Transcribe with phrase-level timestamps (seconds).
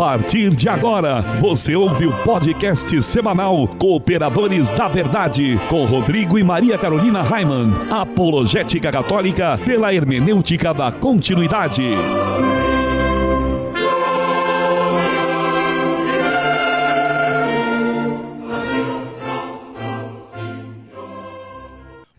[0.00, 6.78] partir de agora, você ouve o podcast semanal Cooperadores da Verdade, com Rodrigo e Maria
[6.78, 7.70] Carolina Raiman.
[7.90, 11.82] Apologética Católica pela hermenêutica da continuidade.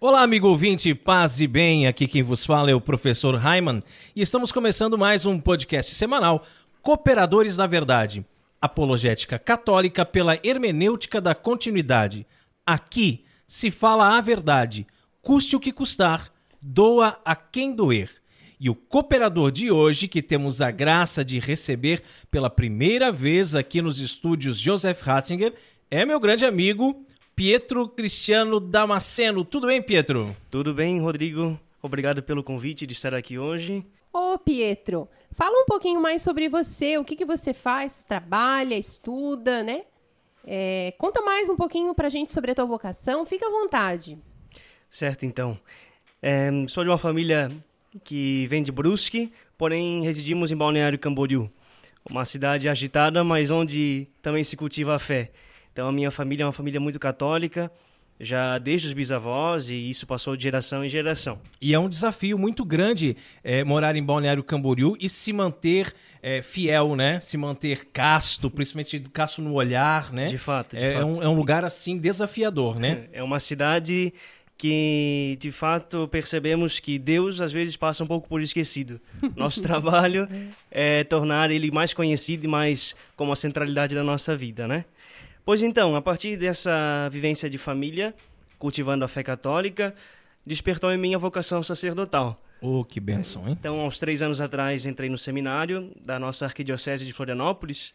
[0.04, 1.88] Olá, amigo ouvinte, paz e bem.
[1.88, 3.82] Aqui quem vos fala é o professor Raiman
[4.16, 6.44] e estamos começando mais um podcast semanal
[6.82, 8.26] Cooperadores da Verdade,
[8.60, 12.26] apologética católica pela hermenêutica da continuidade.
[12.66, 14.88] Aqui se fala a verdade,
[15.22, 18.10] custe o que custar, doa a quem doer.
[18.60, 23.80] E o cooperador de hoje, que temos a graça de receber pela primeira vez aqui
[23.80, 25.54] nos estúdios Joseph Ratzinger,
[25.90, 29.46] é meu grande amigo Pietro Cristiano Damasceno.
[29.46, 30.36] Tudo bem, Pietro?
[30.50, 31.60] Tudo bem, Rodrigo.
[31.80, 33.86] Obrigado pelo convite de estar aqui hoje.
[34.14, 36.98] Ô, Pietro, fala um pouquinho mais sobre você.
[36.98, 38.04] O que, que você faz?
[38.04, 39.84] Trabalha, estuda, né?
[40.46, 43.26] É, conta mais um pouquinho pra gente sobre a tua vocação.
[43.26, 44.18] Fica à vontade.
[44.90, 45.58] Certo, então.
[46.22, 47.50] É, sou de uma família
[48.04, 51.50] que vem de Brusque, porém residimos em Balneário Camboriú.
[52.10, 55.32] Uma cidade agitada, mas onde também se cultiva a fé.
[55.72, 57.72] Então a minha família é uma família muito católica,
[58.22, 61.40] já desde os bisavós, e isso passou de geração em geração.
[61.60, 66.42] E é um desafio muito grande é, morar em Balneário Camboriú e se manter é,
[66.42, 67.20] fiel, né?
[67.20, 70.26] Se manter casto, principalmente casto no olhar, né?
[70.26, 71.06] De fato, de é, fato.
[71.06, 73.06] Um, é um lugar, assim, desafiador, né?
[73.12, 74.14] É uma cidade
[74.62, 79.02] que, de fato, percebemos que Deus, às vezes, passa um pouco por esquecido.
[79.36, 80.28] Nosso trabalho
[80.70, 84.86] é tornar ele mais conhecido e mais como a centralidade da nossa vida, né?
[85.44, 88.14] Pois então, a partir dessa vivência de família,
[88.60, 89.94] cultivando a fé católica,
[90.46, 92.40] despertou em mim a vocação sacerdotal.
[92.62, 93.58] Oh, que benção, hein?
[93.60, 97.94] Então, aos três anos atrás, entrei no seminário da nossa arquidiocese de Florianópolis.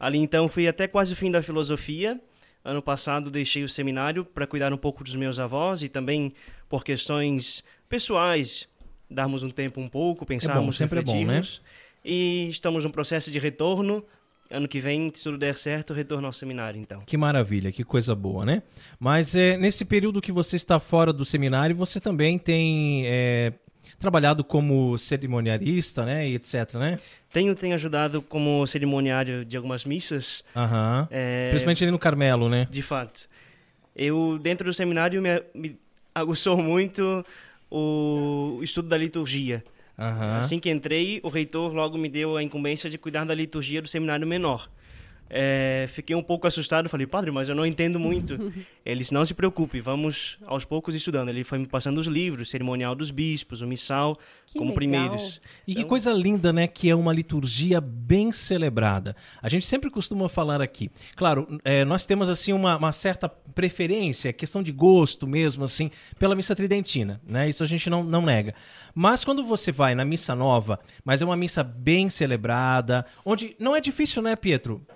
[0.00, 2.18] Ali, então, fui até quase o fim da filosofia.
[2.64, 6.32] Ano passado, deixei o seminário para cuidar um pouco dos meus avós e também
[6.68, 8.66] por questões pessoais,
[9.10, 11.28] darmos um tempo um pouco, pensarmos, é bom, sempre refletirmos.
[11.28, 11.88] É bom, né?
[12.04, 14.04] E estamos num processo de retorno
[14.50, 17.00] ano que vem, se tudo der certo, retorno ao seminário, então.
[17.00, 18.62] Que maravilha, que coisa boa, né?
[18.98, 23.52] Mas é, nesse período que você está fora do seminário, você também tem é,
[23.98, 26.98] trabalhado como cerimoniarista, né, e etc, né?
[27.32, 30.42] Tenho, tenho ajudado como cerimoniário de algumas missas.
[30.56, 31.06] Aham.
[31.10, 31.50] É...
[31.50, 32.66] Principalmente ali no Carmelo, né?
[32.70, 33.28] De fato.
[33.94, 35.78] Eu, dentro do seminário, me, me
[36.14, 37.24] aguçou muito
[37.70, 39.62] o estudo da liturgia.
[39.98, 40.38] Uhum.
[40.38, 43.88] Assim que entrei, o reitor logo me deu a incumbência de cuidar da liturgia do
[43.88, 44.70] seminário menor.
[45.30, 48.52] É, fiquei um pouco assustado, falei, padre, mas eu não entendo muito.
[48.84, 51.28] Ele disse, não se preocupe, vamos aos poucos estudando.
[51.28, 54.16] Ele foi me passando os livros, Cerimonial dos Bispos, o Missal,
[54.46, 54.76] que como legal.
[54.76, 55.40] primeiros.
[55.66, 55.82] E então...
[55.82, 59.14] que coisa linda, né, que é uma liturgia bem celebrada.
[59.42, 60.90] A gente sempre costuma falar aqui.
[61.14, 66.34] Claro, é, nós temos, assim, uma, uma, certa preferência, questão de gosto mesmo, assim, pela
[66.34, 67.48] missa tridentina, né?
[67.48, 68.54] Isso a gente não, não nega.
[68.94, 73.76] Mas quando você vai na missa nova, mas é uma missa bem celebrada, onde não
[73.76, 74.86] é difícil, né, Pietro?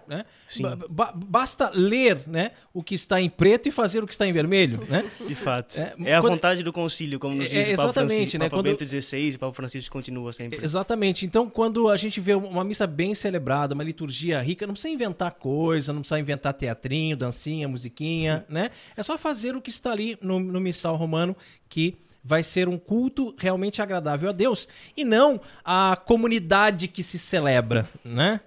[0.58, 0.76] Né?
[0.88, 4.32] Ba basta ler né, o que está em preto e fazer o que está em
[4.32, 4.86] vermelho.
[4.88, 5.04] Né?
[5.26, 5.78] De fato.
[5.78, 6.32] É, é a quando...
[6.32, 8.32] vontade do concílio, como nos diz é, Exatamente.
[8.32, 8.50] Papa, né?
[8.50, 8.78] Papa quando...
[8.78, 10.62] Bento XVI e Papa Francisco continua sempre.
[10.62, 11.26] Exatamente.
[11.26, 15.32] Então, quando a gente vê uma missa bem celebrada, uma liturgia rica, não precisa inventar
[15.32, 18.70] coisa, não precisa inventar teatrinho, dancinha, musiquinha, né?
[18.96, 21.36] É só fazer o que está ali no, no missal romano
[21.68, 27.18] que vai ser um culto realmente agradável a Deus e não a comunidade que se
[27.18, 28.40] celebra, né?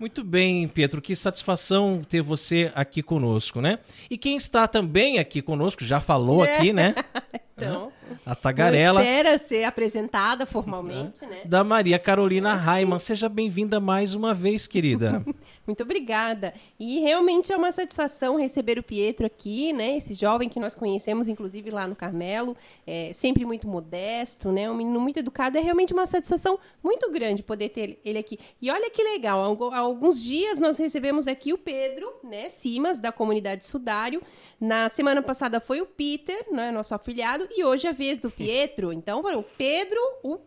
[0.00, 3.80] Muito bem, Pedro, que satisfação ter você aqui conosco, né?
[4.08, 6.56] E quem está também aqui conosco, já falou é.
[6.56, 6.94] aqui, né?
[7.66, 7.92] então,
[8.24, 9.02] a tagarela.
[9.02, 11.42] espera ser apresentada formalmente, né?
[11.44, 12.98] Da Maria Carolina Raiman.
[12.98, 15.24] Seja bem-vinda mais uma vez, querida.
[15.66, 16.52] Muito obrigada.
[16.78, 19.96] E realmente é uma satisfação receber o Pietro aqui, né?
[19.96, 22.56] Esse jovem que nós conhecemos, inclusive lá no Carmelo,
[22.86, 24.70] é sempre muito modesto, né?
[24.70, 25.58] Um menino muito educado.
[25.58, 28.38] É realmente uma satisfação muito grande poder ter ele aqui.
[28.60, 29.40] E olha que legal,
[29.72, 32.48] há alguns dias nós recebemos aqui o Pedro, né?
[32.48, 34.22] Simas, da comunidade Sudário.
[34.60, 36.70] Na semana passada foi o Peter, né?
[36.70, 37.48] Nosso afiliado.
[37.50, 38.92] E hoje é a vez do Pietro.
[38.92, 40.38] Então foram o Pedro, o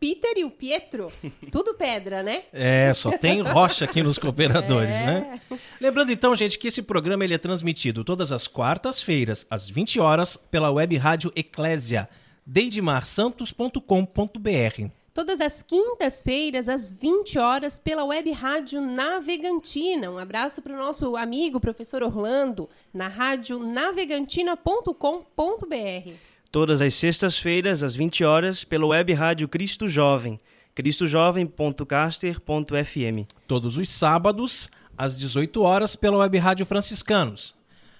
[0.00, 1.12] Peter e o Pietro.
[1.50, 2.44] Tudo pedra, né?
[2.52, 5.06] É, só tem rocha aqui nos cooperadores, É.
[5.06, 5.40] né?
[5.80, 10.36] Lembrando então, gente, que esse programa ele é transmitido todas as quartas-feiras, às 20 horas,
[10.36, 12.08] pela web rádio Eclésia,
[12.46, 14.88] deidemarsantos.com.br.
[15.12, 20.12] Todas as quintas-feiras, às 20 horas, pela web rádio Navegantina.
[20.12, 26.12] Um abraço para o nosso amigo, professor Orlando, na rádio navegantina.com.br.
[26.50, 30.40] Todas as sextas-feiras, às 20 horas, pela web rádio Cristo Jovem,
[30.74, 33.26] cristojovem.caster.fm.
[33.46, 37.54] Todos os sábados, às 18 horas, pela Web Rádio Franciscanos.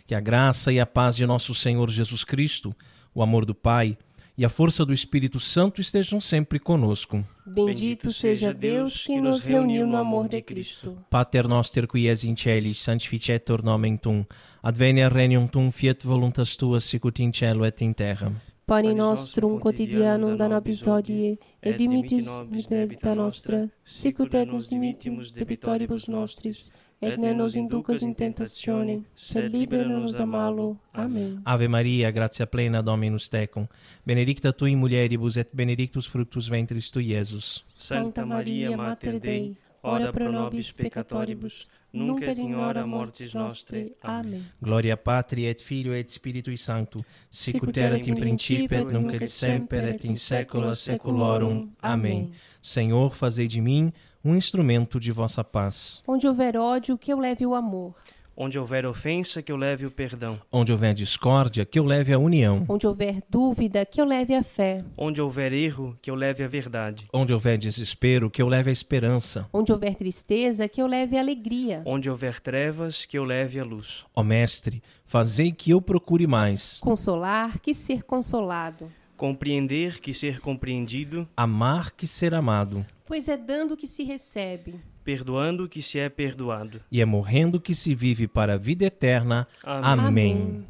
[0.06, 2.74] Que a graça e a paz de nosso Senhor Jesus Cristo,
[3.14, 3.98] o amor do Pai
[4.42, 7.24] e a força do Espírito Santo estejam sempre conosco.
[7.46, 10.98] Bendito seja Deus que nos reuniu no amor de Cristo.
[11.12, 14.26] Pater noster qui es in celis, sanctificetur nomen tum,
[14.64, 18.34] advenia regnum tum, fiat voluntas tua sicut in cielo et in terra.
[18.66, 22.26] Pane nostrum quotidianum da nobis hodie, et dimitis
[22.68, 26.72] debita nostra, sicut et nos dimittimus debitoribus nostris,
[27.02, 30.78] et ne nos inducas in tentationem, sed libera-nos a malo.
[30.94, 31.40] Amém.
[31.44, 33.68] Ave Maria, gratia plena Dominus tecum,
[34.06, 37.64] benedicta tu in mulieribus et benedictus fructus ventris tui, Iesus.
[37.66, 43.96] Santa Maria, Mater Dei, ora pro nobis peccatoribus, nunc et in hora mortis nostre.
[44.04, 44.44] Amém.
[44.62, 49.88] Gloria Patri et Filio et Spiritui Sancto, sicut erat in principio et nunc et semper
[49.88, 51.72] et in saecula saeculorum.
[51.82, 52.30] Amém.
[52.62, 53.92] Senhor, fazei de mim
[54.24, 56.02] um instrumento de vossa paz.
[56.08, 57.96] Onde houver ódio, que eu leve o amor.
[58.36, 60.40] Onde houver ofensa, que eu leve o perdão.
[60.52, 62.66] Onde houver discórdia, que eu leve a união.
[62.68, 64.84] Onde houver dúvida, que eu leve a fé.
[64.98, 67.08] Onde houver erro, que eu leve a verdade.
[67.14, 69.48] Onde houver desespero, que eu leve a esperança.
[69.52, 71.84] Onde houver tristeza, que eu leve a alegria.
[71.86, 74.06] Onde houver trevas, que eu leve a luz.
[74.16, 78.90] Ó Mestre, fazei que eu procure mais Consolar, que ser consolado.
[79.26, 81.30] Compreender que ser compreendido.
[81.38, 84.80] amar que ser amado, Pois é dando que se recebe.
[85.04, 86.82] Perdoando que se é perdoado.
[86.92, 89.48] e é morrendo que se vive para a vida eterna.
[89.64, 90.06] Amém.
[90.08, 90.68] Amém.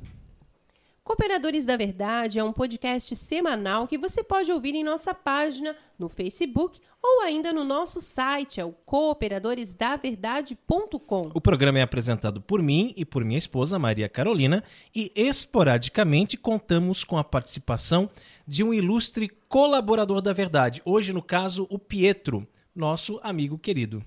[1.12, 6.08] Cooperadores da Verdade é um podcast semanal que você pode ouvir em nossa página no
[6.08, 11.32] Facebook ou ainda no nosso site, é o cooperadoresdaverdade.com.
[11.36, 14.64] O programa é apresentado por mim e por minha esposa Maria Carolina
[14.96, 18.10] e esporadicamente contamos com a participação
[18.48, 24.02] de um ilustre colaborador da verdade, hoje no caso o Pietro, nosso amigo querido.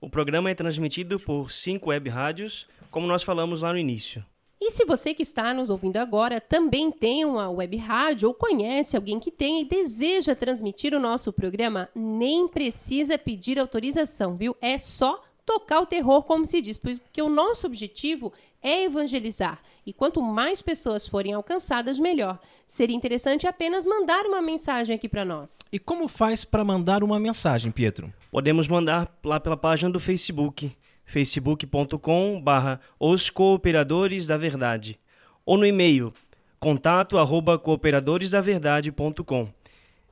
[0.00, 4.24] O programa é transmitido por cinco web rádios, como nós falamos lá no início.
[4.62, 8.94] E se você que está nos ouvindo agora também tem uma web rádio ou conhece
[8.94, 14.54] alguém que tem e deseja transmitir o nosso programa, nem precisa pedir autorização, viu?
[14.60, 19.60] É só tocar o terror, como se diz, porque o nosso objetivo é evangelizar.
[19.86, 22.38] E quanto mais pessoas forem alcançadas, melhor.
[22.66, 25.58] Seria interessante apenas mandar uma mensagem aqui para nós.
[25.72, 28.12] E como faz para mandar uma mensagem, Pietro?
[28.30, 30.70] Podemos mandar lá pela página do Facebook,
[31.10, 34.96] facebook.com barra os cooperadores da verdade,
[35.44, 36.12] ou no e-mail
[36.60, 39.48] contato arroba cooperadoresdaverdade.com.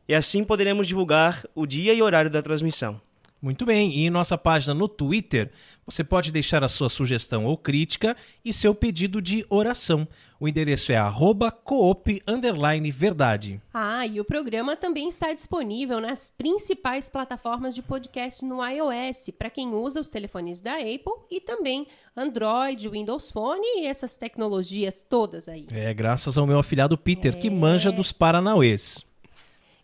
[0.08, 3.00] E assim poderemos divulgar o dia e horário da transmissão.
[3.40, 5.52] Muito bem, e em nossa página no Twitter,
[5.86, 10.08] você pode deixar a sua sugestão ou crítica e seu pedido de oração.
[10.40, 13.60] O endereço é arroba coop underline verdade.
[13.72, 19.50] Ah, e o programa também está disponível nas principais plataformas de podcast no iOS, para
[19.50, 25.48] quem usa os telefones da Apple e também Android, Windows Phone e essas tecnologias todas
[25.48, 25.66] aí.
[25.70, 29.07] É, graças ao meu afilhado Peter, que manja dos Paranauês.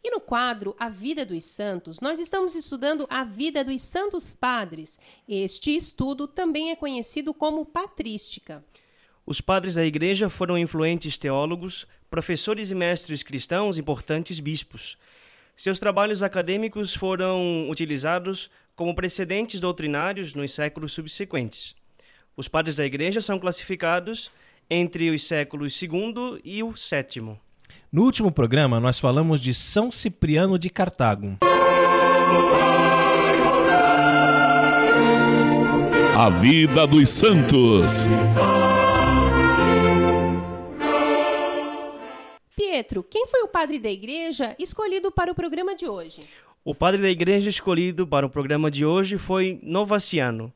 [0.06, 5.00] E no quadro A Vida dos Santos, nós estamos estudando a vida dos santos padres.
[5.26, 8.62] Este estudo também é conhecido como patrística.
[9.25, 14.99] Os padres da igreja foram influentes teólogos, professores e mestres cristãos, importantes bispos.
[15.56, 21.75] Seus trabalhos acadêmicos foram utilizados como precedentes doutrinários nos séculos subsequentes.
[22.37, 24.30] Os padres da igreja são classificados
[24.68, 27.38] entre os séculos II e o VII.
[27.92, 31.38] No último programa, nós falamos de São Cipriano de Cartago.
[36.18, 38.09] A vida dos santos.
[42.56, 46.23] Pietro, quem foi o padre da igreja escolhido para o programa de hoje?
[46.64, 50.52] O padre da igreja escolhido para o programa de hoje foi Novaciano,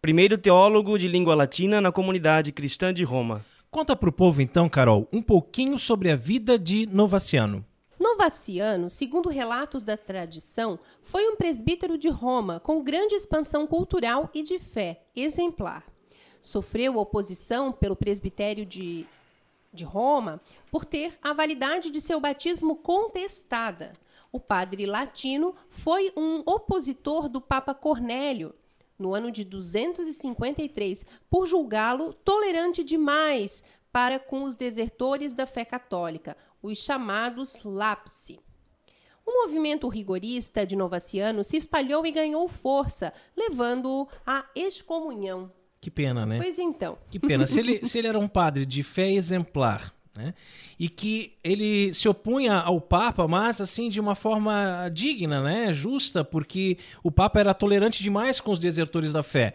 [0.00, 3.44] primeiro teólogo de língua latina na comunidade cristã de Roma.
[3.72, 7.64] Conta para o povo então, Carol, um pouquinho sobre a vida de Novaciano.
[7.98, 14.42] Novaciano, segundo relatos da tradição, foi um presbítero de Roma com grande expansão cultural e
[14.42, 15.86] de fé exemplar.
[16.38, 19.06] Sofreu oposição pelo presbitério de,
[19.72, 20.38] de Roma
[20.70, 23.94] por ter a validade de seu batismo contestada.
[24.30, 28.54] O padre latino foi um opositor do Papa Cornélio,
[29.02, 36.36] no ano de 253, por julgá-lo tolerante demais para com os desertores da fé católica,
[36.62, 38.40] os chamados lapsi.
[39.26, 45.52] O movimento rigorista de Novaciano se espalhou e ganhou força, levando-o à excomunhão.
[45.80, 46.38] Que pena, né?
[46.38, 46.96] Pois então.
[47.10, 47.46] Que pena.
[47.46, 50.34] Se ele, se ele era um padre de fé exemplar, né?
[50.78, 55.72] E que ele se opunha ao Papa, mas assim de uma forma digna, né?
[55.72, 59.54] Justa, porque o Papa era tolerante demais com os desertores da fé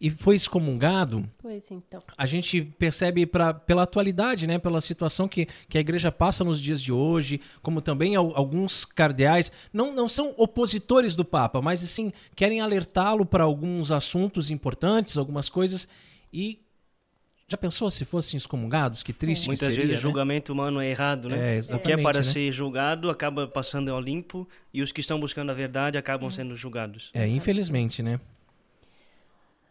[0.00, 2.02] e foi excomungado, pois então.
[2.16, 6.60] a gente percebe pra, pela atualidade, né, pela situação que, que a igreja passa nos
[6.60, 12.12] dias de hoje, como também alguns cardeais não, não são opositores do Papa, mas assim
[12.34, 15.88] querem alertá-lo para alguns assuntos importantes, algumas coisas
[16.32, 16.60] e
[17.48, 19.02] já pensou se fossem excomungados?
[19.04, 19.46] Que triste é.
[19.48, 19.98] Muitas seria, vezes né?
[19.98, 21.54] o julgamento humano é errado, né?
[21.54, 22.24] É, exatamente, o que é para né?
[22.24, 26.56] ser julgado acaba passando ao limpo e os que estão buscando a verdade acabam sendo
[26.56, 27.10] julgados.
[27.14, 28.20] É, infelizmente, né?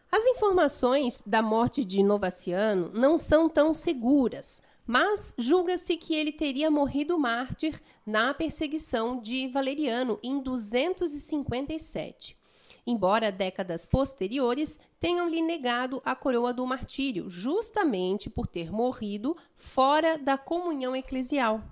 [0.09, 6.71] As informações da morte de Novaciano não são tão seguras, mas julga-se que ele teria
[6.71, 12.37] morrido mártir na perseguição de Valeriano em 257.
[12.87, 20.17] Embora décadas posteriores tenham lhe negado a coroa do martírio, justamente por ter morrido fora
[20.17, 21.63] da comunhão eclesial.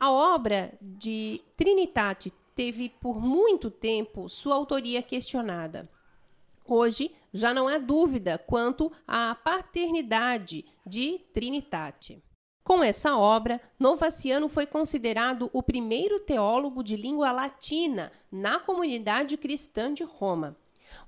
[0.00, 5.90] A obra de Trinitate teve por muito tempo sua autoria questionada.
[6.66, 12.22] Hoje, já não há dúvida quanto à paternidade de Trinitate.
[12.64, 19.92] Com essa obra, Novaciano foi considerado o primeiro teólogo de língua latina na comunidade cristã
[19.92, 20.56] de Roma.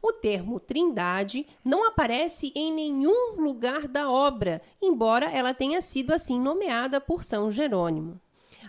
[0.02, 6.38] O termo Trindade não aparece em nenhum lugar da obra, embora ela tenha sido assim
[6.38, 8.20] nomeada por São Jerônimo.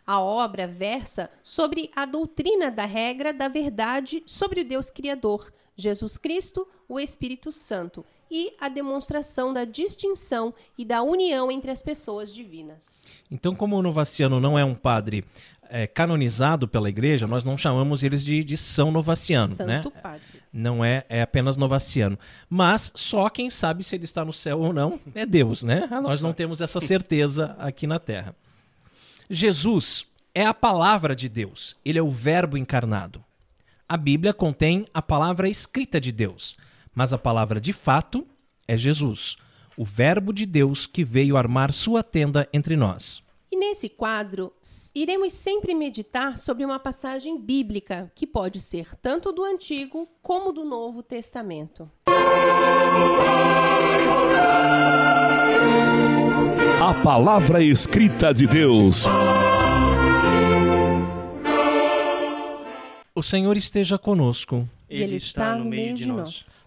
[0.05, 6.17] A obra versa sobre a doutrina da regra da verdade sobre o Deus Criador, Jesus
[6.17, 12.33] Cristo, o Espírito Santo, e a demonstração da distinção e da união entre as pessoas
[12.33, 13.03] divinas.
[13.29, 15.25] Então, como o Novaciano não é um padre
[15.69, 20.01] é, canonizado pela igreja, nós não chamamos eles de, de São Novaciano, Santo né?
[20.01, 20.21] Padre.
[20.51, 22.17] Não é, é apenas Novaciano.
[22.49, 25.87] Mas só quem sabe se ele está no céu ou não é Deus, né?
[26.01, 28.35] Nós não temos essa certeza aqui na Terra.
[29.29, 33.23] Jesus é a palavra de Deus, ele é o Verbo encarnado.
[33.89, 36.56] A Bíblia contém a palavra escrita de Deus,
[36.97, 38.25] mas a palavra de fato
[38.67, 39.35] é Jesus,
[39.77, 43.21] o Verbo de Deus que veio armar sua tenda entre nós.
[43.51, 44.51] E nesse quadro,
[44.95, 50.65] iremos sempre meditar sobre uma passagem bíblica que pode ser tanto do Antigo como do
[50.65, 51.87] Novo Testamento.
[56.81, 59.05] A palavra escrita de Deus.
[63.13, 64.67] O Senhor esteja conosco.
[64.89, 66.66] e Ele está no meio de nós.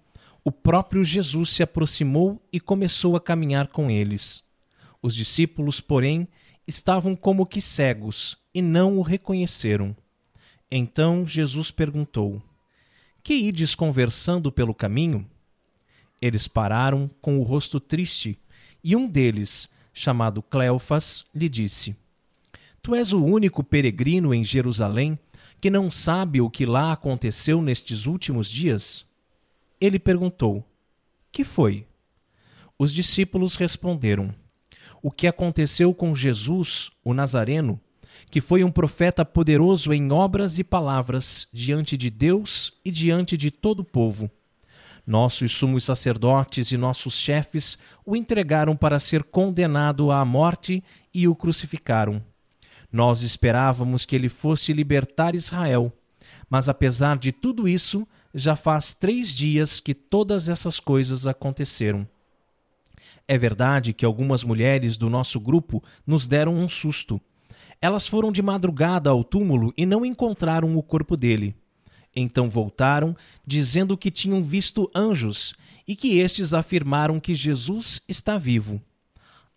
[0.43, 4.43] o próprio Jesus se aproximou e começou a caminhar com eles.
[5.01, 6.27] Os discípulos, porém,
[6.67, 9.95] estavam como que cegos e não o reconheceram.
[10.69, 12.41] Então Jesus perguntou:
[13.23, 15.27] Que ides conversando pelo caminho?
[16.21, 18.37] Eles pararam com o rosto triste,
[18.83, 21.95] e um deles, chamado Cleofas, lhe disse:
[22.81, 25.19] Tu és o único peregrino em Jerusalém
[25.59, 29.05] que não sabe o que lá aconteceu nestes últimos dias?
[29.81, 30.63] Ele perguntou:
[31.31, 31.87] Que foi?
[32.77, 34.33] Os discípulos responderam:
[35.01, 37.81] O que aconteceu com Jesus, o Nazareno,
[38.29, 43.49] que foi um profeta poderoso em obras e palavras diante de Deus e diante de
[43.49, 44.29] todo o povo.
[45.05, 51.35] Nossos sumos sacerdotes e nossos chefes o entregaram para ser condenado à morte e o
[51.35, 52.23] crucificaram.
[52.91, 55.91] Nós esperávamos que ele fosse libertar Israel,
[56.47, 62.07] mas apesar de tudo isso, já faz três dias que todas essas coisas aconteceram.
[63.27, 67.19] É verdade que algumas mulheres do nosso grupo nos deram um susto.
[67.81, 71.55] Elas foram de madrugada ao túmulo e não encontraram o corpo dele.
[72.15, 75.53] Então voltaram, dizendo que tinham visto anjos
[75.87, 78.81] e que estes afirmaram que Jesus está vivo.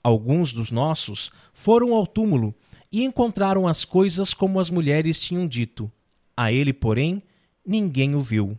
[0.03, 2.55] Alguns dos nossos foram ao túmulo
[2.93, 5.91] e encontraram as coisas como as mulheres tinham dito.
[6.37, 7.23] A ele, porém,
[7.67, 8.57] ninguém o viu.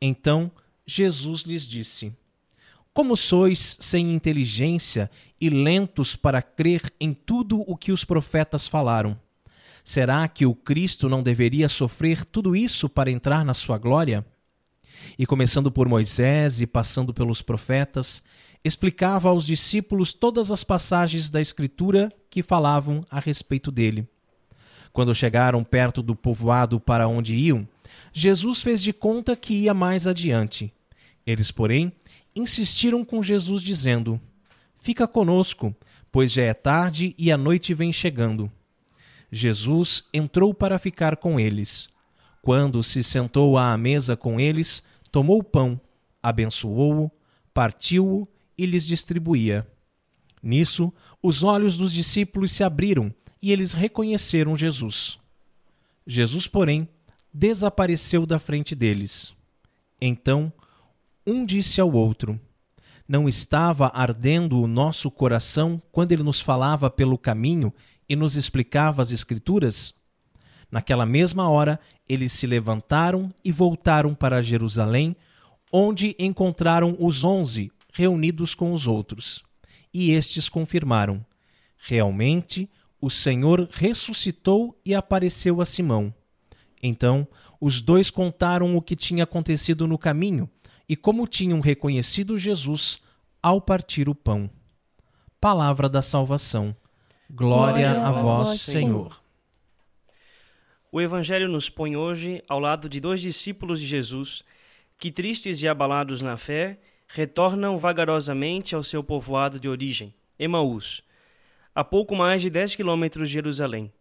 [0.00, 0.50] Então
[0.86, 2.12] Jesus lhes disse:
[2.92, 5.10] Como sois sem inteligência
[5.40, 9.18] e lentos para crer em tudo o que os profetas falaram?
[9.82, 14.26] Será que o Cristo não deveria sofrer tudo isso para entrar na sua glória?
[15.18, 18.22] E começando por Moisés e passando pelos profetas,
[18.64, 24.08] explicava aos discípulos todas as passagens da Escritura que falavam a respeito dele.
[24.92, 27.68] Quando chegaram perto do povoado para onde iam,
[28.18, 30.72] Jesus fez de conta que ia mais adiante.
[31.26, 31.92] Eles, porém,
[32.34, 34.18] insistiram com Jesus, dizendo:
[34.80, 35.76] Fica conosco,
[36.10, 38.50] pois já é tarde e a noite vem chegando.
[39.30, 41.90] Jesus entrou para ficar com eles.
[42.40, 44.82] Quando se sentou à mesa com eles,
[45.12, 45.78] tomou o pão,
[46.22, 47.10] abençoou-o,
[47.52, 49.70] partiu-o e lhes distribuía.
[50.42, 50.90] Nisso,
[51.22, 55.18] os olhos dos discípulos se abriram e eles reconheceram Jesus.
[56.06, 56.88] Jesus, porém,
[57.36, 59.34] desapareceu da frente deles.
[60.00, 60.50] Então,
[61.26, 62.40] um disse ao outro:
[63.06, 67.70] Não estava ardendo o nosso coração quando ele nos falava pelo caminho
[68.08, 69.94] e nos explicava as Escrituras?
[70.70, 71.78] Naquela mesma hora,
[72.08, 75.14] eles se levantaram e voltaram para Jerusalém,
[75.70, 79.44] onde encontraram os onze reunidos com os outros.
[79.92, 81.24] E estes confirmaram:
[81.76, 82.66] Realmente,
[82.98, 86.14] o Senhor ressuscitou e apareceu a Simão.
[86.82, 87.26] Então,
[87.60, 90.48] os dois contaram o que tinha acontecido no caminho
[90.88, 92.98] e como tinham reconhecido Jesus
[93.42, 94.50] ao partir o pão.
[95.40, 96.74] Palavra da salvação.
[97.30, 99.20] Glória, Glória a vós, Senhor.
[100.92, 104.42] O Evangelho nos põe hoje ao lado de dois discípulos de Jesus
[104.98, 111.02] que, tristes e abalados na fé, retornam vagarosamente ao seu povoado de origem, Emaús,
[111.74, 113.92] a pouco mais de dez quilômetros de Jerusalém.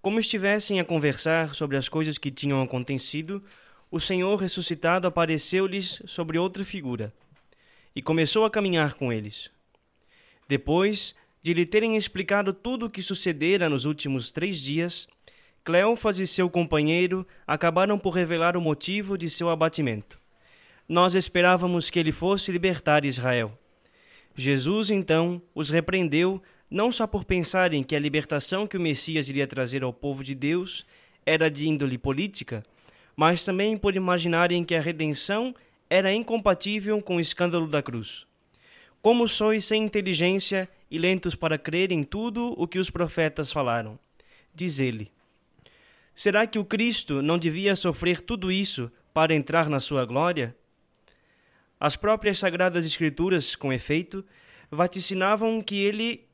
[0.00, 3.42] Como estivessem a conversar sobre as coisas que tinham acontecido,
[3.90, 7.12] o Senhor ressuscitado apareceu-lhes sobre outra figura
[7.94, 9.50] e começou a caminhar com eles.
[10.46, 15.08] Depois de lhe terem explicado tudo o que sucedera nos últimos três dias,
[15.68, 20.18] Cleófas e seu companheiro acabaram por revelar o motivo de seu abatimento.
[20.88, 23.52] Nós esperávamos que ele fosse libertar Israel.
[24.34, 29.46] Jesus, então, os repreendeu, não só por pensarem que a libertação que o Messias iria
[29.46, 30.84] trazer ao povo de Deus
[31.24, 32.64] era de índole política,
[33.16, 35.54] mas também por imaginarem que a redenção
[35.88, 38.26] era incompatível com o escândalo da cruz.
[39.00, 43.98] Como sois sem inteligência e lentos para crer em tudo o que os profetas falaram.
[44.54, 45.10] Diz ele:
[46.14, 50.54] Será que o Cristo não devia sofrer tudo isso para entrar na sua glória?
[51.80, 54.24] As próprias Sagradas Escrituras, com efeito,
[54.70, 56.27] vaticinavam que ele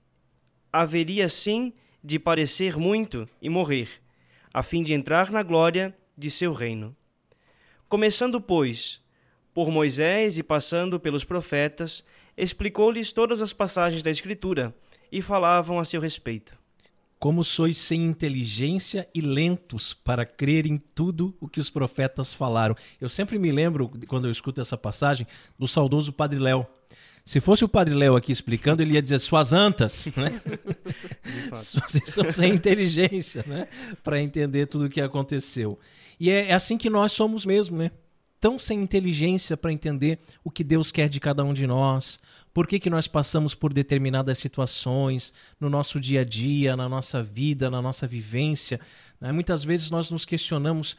[0.74, 3.88] haveria sim de parecer muito e morrer,
[4.52, 6.96] a fim de entrar na glória de seu reino.
[7.88, 9.00] Começando, pois,
[9.54, 12.02] por Moisés e passando pelos profetas,
[12.36, 14.74] explicou-lhes todas as passagens da Escritura
[15.12, 16.58] e falavam a seu respeito.
[17.20, 22.74] Como sois sem inteligência e lentos para crer em tudo o que os profetas falaram.
[23.00, 25.24] Eu sempre me lembro, quando eu escuto essa passagem,
[25.56, 26.66] do saudoso Padre Léo.
[27.24, 30.40] Se fosse o Padre Léo aqui explicando, ele ia dizer suas antas, né?
[31.50, 33.66] Vocês são sem inteligência, né?
[34.02, 35.78] Para entender tudo o que aconteceu.
[36.20, 37.90] E é, é assim que nós somos mesmo, né?
[38.44, 42.18] tão sem inteligência para entender o que Deus quer de cada um de nós,
[42.52, 47.22] por que, que nós passamos por determinadas situações no nosso dia a dia, na nossa
[47.22, 48.78] vida, na nossa vivência.
[49.18, 49.32] Né?
[49.32, 50.94] Muitas vezes nós nos questionamos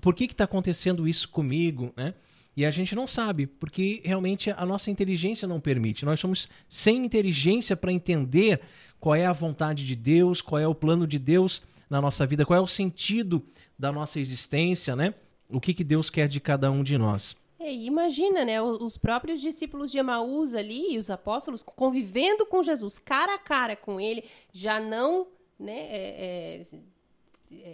[0.00, 2.12] por que está acontecendo isso comigo, né?
[2.60, 6.04] E a gente não sabe, porque realmente a nossa inteligência não permite.
[6.04, 8.60] Nós somos sem inteligência para entender
[8.98, 12.44] qual é a vontade de Deus, qual é o plano de Deus na nossa vida,
[12.44, 13.42] qual é o sentido
[13.78, 15.14] da nossa existência, né?
[15.48, 17.36] o que, que Deus quer de cada um de nós.
[17.58, 18.60] É, imagina, né?
[18.60, 23.98] Os próprios discípulos de Emaús ali, os apóstolos, convivendo com Jesus, cara a cara com
[23.98, 25.26] ele, já não,
[25.58, 25.78] né?
[25.88, 26.62] É, é,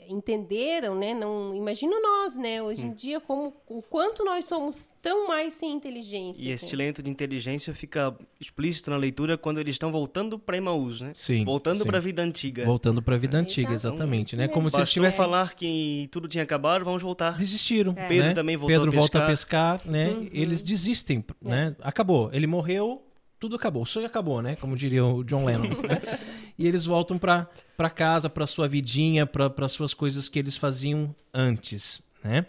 [0.08, 1.12] entenderam, né?
[1.14, 2.62] Não imagino nós, né?
[2.62, 6.42] Hoje em dia como o quanto nós somos tão mais sem inteligência.
[6.42, 11.00] E esse lento de inteligência fica explícito na leitura quando eles estão voltando para Emaús,
[11.00, 11.10] né?
[11.12, 12.64] Sim, Voltando para a vida antiga.
[12.64, 14.44] Voltando para a vida É, antiga, exatamente, Isso né?
[14.44, 14.54] mesmo.
[14.54, 17.36] Como se eles Bastou tivessem falar que tudo tinha acabado, vamos voltar.
[17.36, 18.08] desistiram, É.
[18.08, 18.34] Pedro né?
[18.34, 19.80] também voltou Pedro a volta a pescar.
[19.84, 20.10] né?
[20.10, 20.28] Uhum.
[20.32, 21.74] Eles desistem, né?
[21.80, 23.02] Acabou, ele morreu,
[23.38, 24.56] tudo acabou, o sonho acabou, né?
[24.56, 25.68] Como diria o John Lennon.
[25.68, 26.00] né?
[26.58, 32.02] E eles voltam para casa, para sua vidinha, para suas coisas que eles faziam antes,
[32.22, 32.46] né?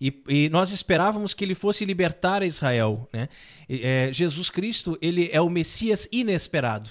[0.00, 3.28] E, e nós esperávamos que ele fosse libertar Israel, né?
[3.68, 6.90] É, Jesus Cristo, ele é o Messias inesperado.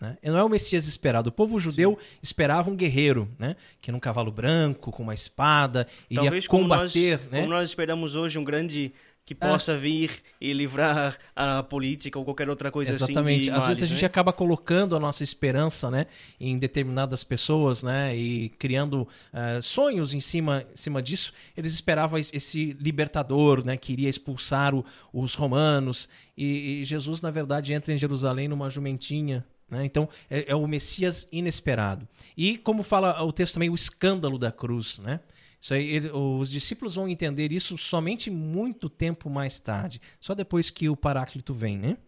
[0.00, 0.16] Né?
[0.22, 1.28] Ele não é o Messias esperado.
[1.28, 3.54] O povo judeu esperava um guerreiro, né?
[3.80, 7.40] Que num cavalo branco, com uma espada, iria Talvez como nós, combater, né?
[7.40, 8.92] como nós esperamos hoje um grande
[9.30, 13.42] que possa vir e livrar a política ou qualquer outra coisa Exatamente.
[13.42, 13.50] assim.
[13.52, 14.06] de Às vezes a gente né?
[14.06, 16.06] acaba colocando a nossa esperança, né,
[16.40, 21.32] em determinadas pessoas, né, e criando eh, sonhos em cima, em cima disso.
[21.56, 26.08] Eles esperavam es- esse libertador, né, que iria expulsar o- os romanos.
[26.36, 29.46] E, e Jesus, na verdade, entra em Jerusalém numa jumentinha.
[29.70, 29.84] Né?
[29.84, 32.08] Então, é, é o Messias inesperado.
[32.36, 35.20] E, como fala o texto também, o escândalo da cruz, né?
[35.60, 40.70] Isso aí, ele- os discípulos vão entender isso somente muito tempo mais tarde, só depois
[40.70, 41.98] que o Paráclito vem, né?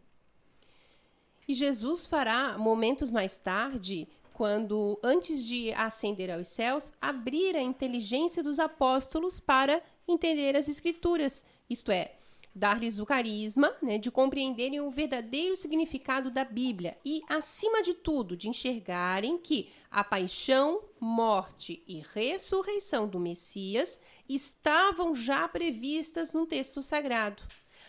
[1.46, 8.42] E Jesus fará momentos mais tarde, quando, antes de ascender aos céus, abrir a inteligência
[8.42, 12.12] dos apóstolos para entender as Escrituras, isto é,
[12.54, 18.36] dar-lhes o carisma né, de compreenderem o verdadeiro significado da Bíblia e, acima de tudo,
[18.36, 26.82] de enxergarem que a paixão, morte e ressurreição do Messias estavam já previstas no texto
[26.82, 27.42] sagrado.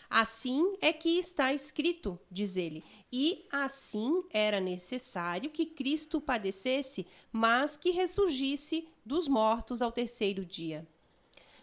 [0.10, 7.78] Assim é que está escrito, diz ele, e assim era necessário que Cristo padecesse, mas
[7.78, 10.88] que ressurgisse dos mortos ao terceiro dia.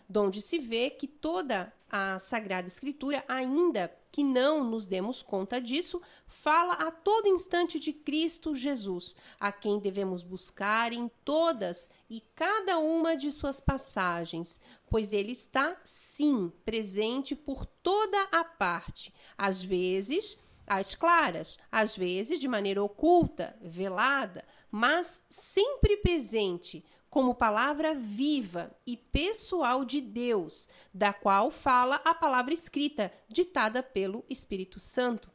[0.09, 6.00] Donde se vê que toda a Sagrada Escritura, ainda que não nos demos conta disso,
[6.26, 12.79] fala a todo instante de Cristo Jesus, a quem devemos buscar em todas e cada
[12.79, 20.38] uma de suas passagens, pois ele está, sim, presente por toda a parte, às vezes
[20.70, 28.96] às claras, às vezes de maneira oculta, velada, mas sempre presente, como palavra viva e
[28.96, 35.29] pessoal de Deus, da qual fala a palavra escrita, ditada pelo Espírito Santo.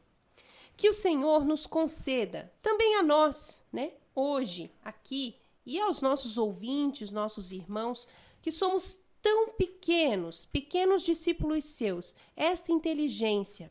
[0.74, 5.36] Que o Senhor nos conceda, também a nós, né, hoje, aqui,
[5.66, 8.08] e aos nossos ouvintes, nossos irmãos,
[8.40, 13.70] que somos tão pequenos, pequenos discípulos seus, esta inteligência,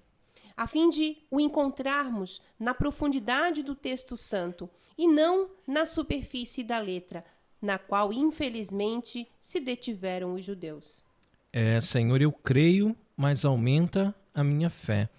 [0.55, 6.79] a fim de o encontrarmos na profundidade do texto santo e não na superfície da
[6.79, 7.25] letra,
[7.65, 11.03] na qual, infelizmente, se detiveram os judeus.
[11.51, 15.09] É, Senhor, eu creio, mas aumenta a minha fé.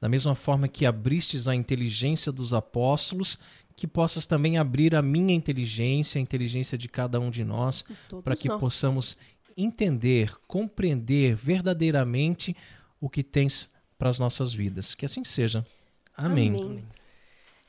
[0.00, 3.38] Da mesma forma que abristes a inteligência dos apóstolos,
[3.76, 7.84] que possas também abrir a minha inteligência, a inteligência de cada um de nós,
[8.24, 8.60] para que nós.
[8.60, 9.16] possamos
[9.56, 12.56] entender, compreender verdadeiramente
[13.00, 14.94] o que tens para as nossas vidas.
[14.94, 15.62] Que assim seja.
[16.16, 16.82] Amém.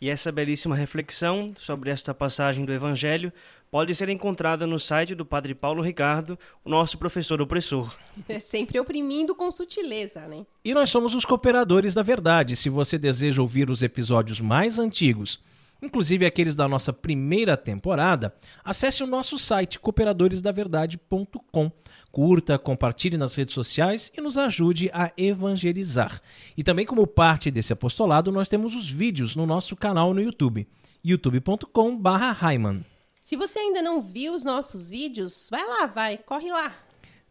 [0.04, 3.32] E essa belíssima reflexão sobre esta passagem do Evangelho
[3.72, 7.96] pode ser encontrada no site do Padre Paulo Ricardo, o nosso professor opressor.
[8.28, 10.46] É sempre oprimindo com sutileza, né?
[10.66, 12.58] E nós somos os cooperadores da verdade.
[12.58, 15.40] Se você deseja ouvir os episódios mais antigos,
[15.84, 21.72] inclusive aqueles da nossa primeira temporada, acesse o nosso site cooperadoresdaverdade.com.
[22.12, 26.22] Curta, compartilhe nas redes sociais e nos ajude a evangelizar.
[26.56, 30.68] E também como parte desse apostolado, nós temos os vídeos no nosso canal no YouTube,
[31.04, 32.86] youtube.com/raiman.
[33.20, 36.74] Se você ainda não viu os nossos vídeos, vai lá, vai, corre lá.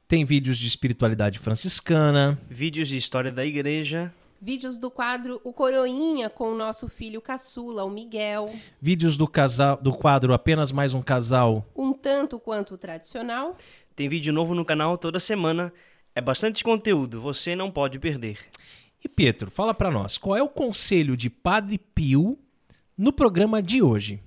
[0.09, 4.13] Tem vídeos de espiritualidade franciscana, Vídeos de história da igreja,
[4.45, 8.53] Vídeos do quadro O Coroinha com o nosso filho caçula, o Miguel.
[8.81, 13.57] vídeos do casal do quadro Apenas Mais um Casal Um tanto quanto tradicional.
[13.95, 15.73] tem vídeo novo no canal toda semana.
[16.13, 18.37] É bastante conteúdo, você não pode perder.
[19.05, 22.37] E Pietro, fala pra nós, qual é o conselho de Padre Pio
[22.99, 24.21] no programa de hoje?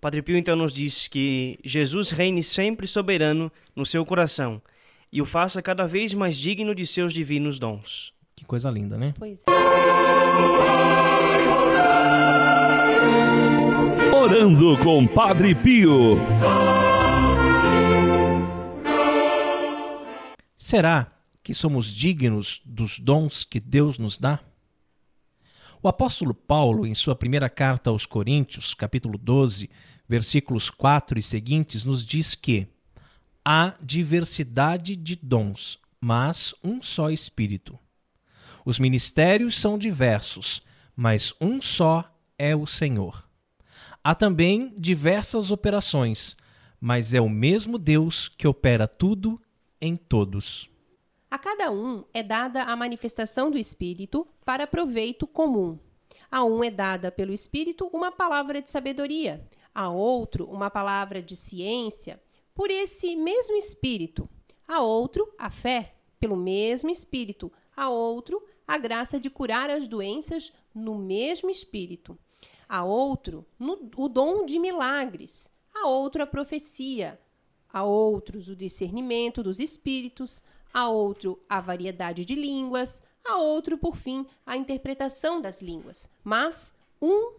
[0.00, 4.62] Padre Pio então nos diz que Jesus reine sempre soberano no seu coração
[5.10, 8.12] e o faça cada vez mais digno de seus divinos dons.
[8.42, 9.14] Que coisa linda, né?
[9.16, 9.52] Pois é.
[14.12, 16.16] Orando com Padre Pio.
[20.56, 24.40] Será que somos dignos dos dons que Deus nos dá?
[25.80, 29.70] O apóstolo Paulo, em sua primeira carta aos Coríntios, capítulo 12,
[30.08, 32.66] versículos 4 e seguintes, nos diz que
[33.44, 37.78] há diversidade de dons, mas um só Espírito.
[38.64, 40.62] Os ministérios são diversos,
[40.94, 42.04] mas um só
[42.38, 43.28] é o Senhor.
[44.04, 46.36] Há também diversas operações,
[46.80, 49.40] mas é o mesmo Deus que opera tudo
[49.80, 50.68] em todos.
[51.30, 55.78] A cada um é dada a manifestação do Espírito para proveito comum.
[56.30, 61.34] A um é dada pelo Espírito uma palavra de sabedoria, a outro uma palavra de
[61.34, 62.20] ciência,
[62.54, 64.28] por esse mesmo Espírito,
[64.68, 68.42] a outro a fé, pelo mesmo Espírito, a outro
[68.72, 72.18] a graça de curar as doenças no mesmo Espírito,
[72.66, 77.20] a outro no, o dom de milagres, a outro a profecia,
[77.70, 83.94] a outros o discernimento dos espíritos, a outro a variedade de línguas, a outro, por
[83.94, 86.08] fim, a interpretação das línguas.
[86.24, 87.34] Mas um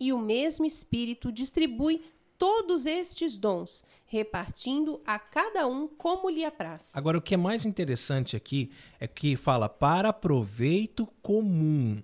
[0.00, 2.02] e o mesmo Espírito distribui
[2.42, 6.90] todos estes dons, repartindo a cada um como lhe apraz.
[6.92, 12.02] Agora, o que é mais interessante aqui é que fala para proveito comum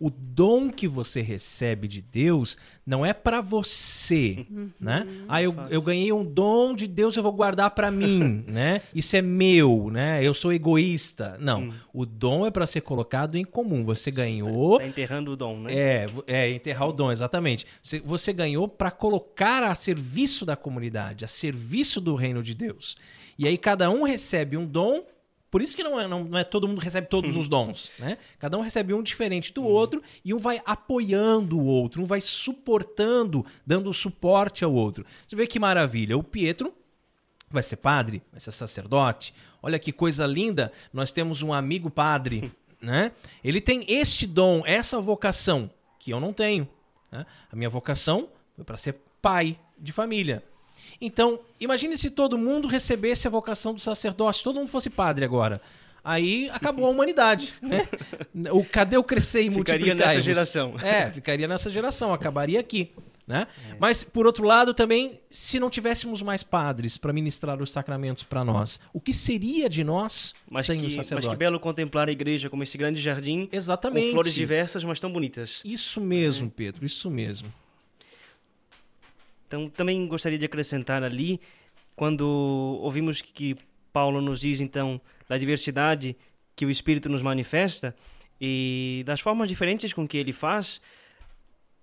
[0.00, 4.70] o dom que você recebe de Deus não é para você, uhum.
[4.80, 5.06] né?
[5.28, 8.80] Ah, eu, eu ganhei um dom de Deus, eu vou guardar para mim, né?
[8.94, 10.24] Isso é meu, né?
[10.24, 11.36] Eu sou egoísta.
[11.38, 11.72] Não, hum.
[11.92, 13.84] o dom é para ser colocado em comum.
[13.84, 14.78] Você ganhou...
[14.78, 15.74] Tá enterrando o dom, né?
[15.74, 17.66] É, é enterrar o dom, exatamente.
[17.82, 22.96] Você, você ganhou para colocar a serviço da comunidade, a serviço do reino de Deus.
[23.38, 25.04] E aí cada um recebe um dom
[25.50, 28.18] por isso que não é, não, não é todo mundo recebe todos os dons, né?
[28.38, 32.20] Cada um recebe um diferente do outro e um vai apoiando o outro, um vai
[32.20, 35.04] suportando, dando suporte ao outro.
[35.26, 36.16] Você vê que maravilha.
[36.16, 36.72] O Pietro
[37.50, 39.34] vai ser padre, vai ser sacerdote.
[39.60, 40.72] Olha que coisa linda.
[40.92, 43.10] Nós temos um amigo padre, né?
[43.42, 46.68] Ele tem este dom, essa vocação que eu não tenho.
[47.10, 47.26] Né?
[47.50, 50.44] A minha vocação foi para ser pai de família.
[51.00, 55.60] Então, imagine se todo mundo recebesse a vocação do sacerdote, todo mundo fosse padre agora.
[56.02, 57.54] Aí acabou a humanidade.
[57.62, 57.86] Né?
[58.52, 59.96] O, cadê o crescer e multiplicar?
[59.96, 60.74] Ficaria nessa geração.
[60.80, 62.90] É, ficaria nessa geração, acabaria aqui.
[63.26, 63.46] Né?
[63.70, 63.76] É.
[63.78, 68.44] Mas, por outro lado, também, se não tivéssemos mais padres para ministrar os sacramentos para
[68.44, 71.28] nós, o que seria de nós mas sem que, os sacerdotes?
[71.28, 74.06] Mas que belo contemplar a igreja como esse grande jardim Exatamente.
[74.06, 75.60] com flores diversas, mas tão bonitas.
[75.64, 76.50] Isso mesmo, é.
[76.56, 77.52] Pedro, isso mesmo.
[79.50, 81.40] Então, também gostaria de acrescentar ali,
[81.96, 82.22] quando
[82.80, 83.56] ouvimos que
[83.92, 86.16] Paulo nos diz, então, da diversidade
[86.54, 87.92] que o Espírito nos manifesta
[88.40, 90.80] e das formas diferentes com que ele faz,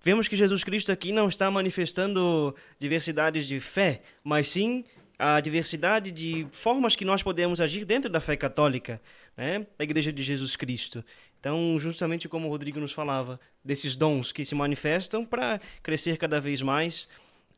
[0.02, 4.82] vemos que Jesus Cristo aqui não está manifestando diversidades de fé, mas sim
[5.18, 8.98] a diversidade de formas que nós podemos agir dentro da fé católica,
[9.36, 9.66] né?
[9.76, 11.04] da Igreja de Jesus Cristo.
[11.38, 16.40] Então, justamente como o Rodrigo nos falava, desses dons que se manifestam para crescer cada
[16.40, 17.06] vez mais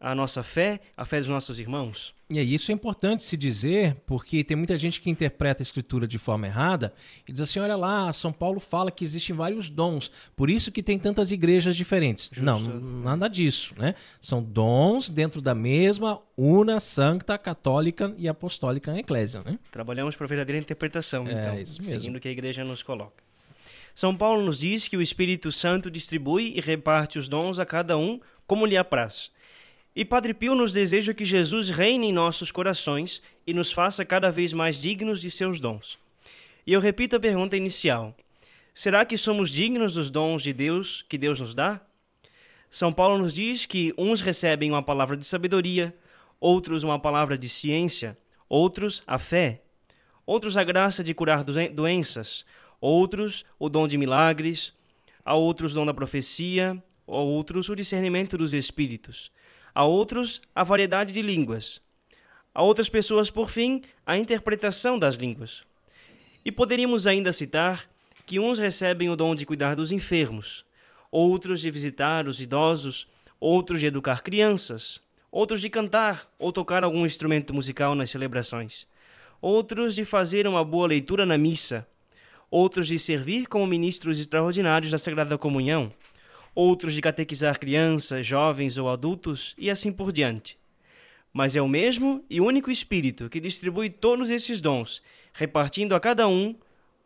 [0.00, 2.14] a nossa fé, a fé dos nossos irmãos.
[2.30, 6.16] E isso é importante se dizer, porque tem muita gente que interpreta a escritura de
[6.16, 6.94] forma errada
[7.28, 10.82] e diz assim: olha lá, São Paulo fala que existem vários dons, por isso que
[10.82, 12.30] tem tantas igrejas diferentes.
[12.32, 12.44] Justo.
[12.44, 13.94] Não, nada disso, né?
[14.20, 19.58] São dons dentro da mesma una, santa, católica e apostólica eclésia, né?
[19.70, 22.00] Trabalhamos para a verdadeira interpretação, é, então, isso mesmo.
[22.00, 23.22] seguindo o que a igreja nos coloca.
[23.92, 27.98] São Paulo nos diz que o Espírito Santo distribui e reparte os dons a cada
[27.98, 29.32] um como lhe apraz.
[29.94, 34.30] E Padre Pio nos deseja que Jesus reine em nossos corações e nos faça cada
[34.30, 35.98] vez mais dignos de seus dons.
[36.64, 38.14] E eu repito a pergunta inicial:
[38.72, 41.80] será que somos dignos dos dons de Deus que Deus nos dá?
[42.70, 45.92] São Paulo nos diz que uns recebem uma palavra de sabedoria,
[46.38, 48.16] outros uma palavra de ciência,
[48.48, 49.60] outros a fé,
[50.24, 52.46] outros a graça de curar doenças,
[52.80, 54.72] outros o dom de milagres,
[55.24, 59.32] a outros o dom da profecia, a outros o discernimento dos espíritos
[59.74, 61.80] a outros a variedade de línguas,
[62.54, 65.62] a outras pessoas, por fim, a interpretação das línguas.
[66.44, 67.88] E poderíamos ainda citar
[68.26, 70.64] que uns recebem o dom de cuidar dos enfermos,
[71.10, 73.06] outros de visitar os idosos,
[73.38, 78.86] outros de educar crianças, outros de cantar ou tocar algum instrumento musical nas celebrações,
[79.40, 81.86] outros de fazer uma boa leitura na missa,
[82.50, 85.92] outros de servir como ministros extraordinários da Sagrada Comunhão
[86.54, 90.58] outros de catequizar crianças, jovens ou adultos e assim por diante.
[91.32, 95.00] Mas é o mesmo e único Espírito que distribui todos esses dons,
[95.32, 96.54] repartindo a cada um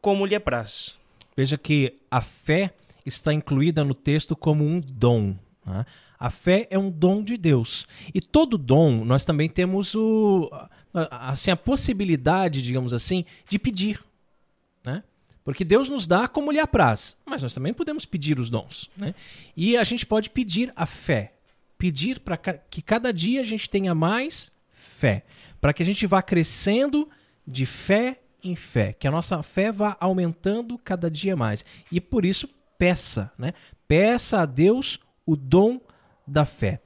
[0.01, 0.97] como lhe apraz.
[1.37, 2.73] Veja que a fé
[3.05, 5.37] está incluída no texto como um dom.
[5.67, 5.85] Né?
[6.19, 7.87] A fé é um dom de Deus.
[8.15, 10.51] E todo dom, nós também temos o,
[11.11, 14.01] assim, a possibilidade, digamos assim, de pedir.
[15.45, 18.91] Porque Deus nos dá como lhe apraz, mas nós também podemos pedir os dons.
[18.97, 19.15] Né?
[19.55, 21.35] E a gente pode pedir a fé.
[21.77, 25.25] pedir para que cada dia a gente tenha mais fé,
[25.61, 27.09] para que a gente vá crescendo
[27.47, 31.65] de fé em fé, que a nossa fé vá aumentando cada dia mais.
[31.93, 33.53] E por isso peça, né?
[33.87, 35.79] Peça a Deus o dom
[36.27, 36.81] da fé.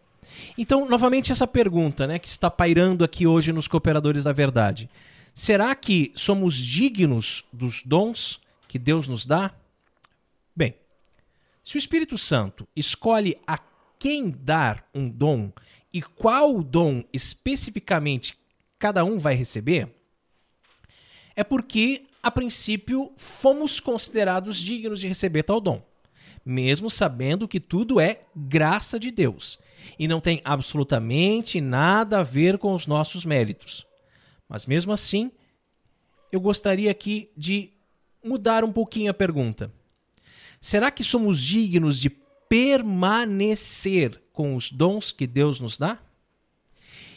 [0.56, 4.90] Então, novamente essa pergunta, né, que está pairando aqui hoje nos cooperadores da verdade.
[5.32, 9.52] Será que somos dignos dos dons que Deus nos dá?
[10.54, 10.74] Bem,
[11.64, 13.58] se o Espírito Santo escolhe a
[13.98, 15.50] quem dar um dom
[15.92, 18.38] e qual dom especificamente
[18.78, 19.92] cada um vai receber,
[21.34, 25.82] é porque, a princípio, fomos considerados dignos de receber tal dom,
[26.44, 29.58] mesmo sabendo que tudo é graça de Deus
[29.98, 33.86] e não tem absolutamente nada a ver com os nossos méritos.
[34.48, 35.30] Mas mesmo assim,
[36.32, 37.72] eu gostaria aqui de
[38.28, 39.72] mudar um pouquinho a pergunta.
[40.60, 42.10] Será que somos dignos de
[42.48, 45.98] permanecer com os dons que Deus nos dá?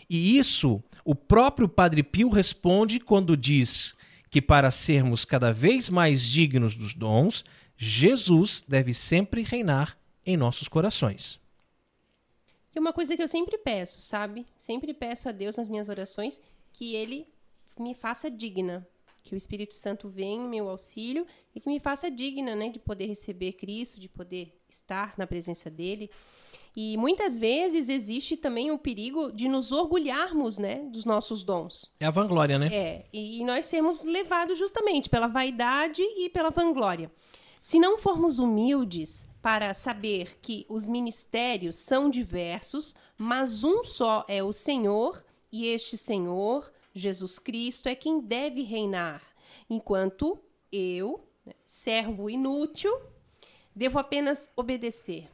[0.10, 3.96] E isso o próprio Padre Pio responde quando diz
[4.30, 7.44] que para sermos cada vez mais dignos dos dons,
[7.76, 11.40] Jesus deve sempre reinar em nossos corações.
[12.74, 14.46] E uma coisa que eu sempre peço, sabe?
[14.56, 16.40] Sempre peço a Deus nas minhas orações
[16.72, 17.28] que ele
[17.78, 18.88] me faça digna
[19.24, 22.80] que o Espírito Santo venha em meu auxílio e que me faça digna, né, de
[22.80, 26.10] poder receber Cristo, de poder estar na presença dele.
[26.76, 31.94] E muitas vezes existe também o perigo de nos orgulharmos, né, dos nossos dons.
[32.00, 32.70] É a vanglória, né?
[32.72, 37.12] É, e nós sermos levados justamente pela vaidade e pela vanglória.
[37.60, 44.42] Se não formos humildes para saber que os ministérios são diversos, mas um só é
[44.44, 49.22] o Senhor, e este Senhor Jesus Cristo é quem deve reinar,
[49.70, 50.40] enquanto
[50.72, 52.92] eu, né, servo inútil,
[53.76, 55.30] devo apenas obedecer.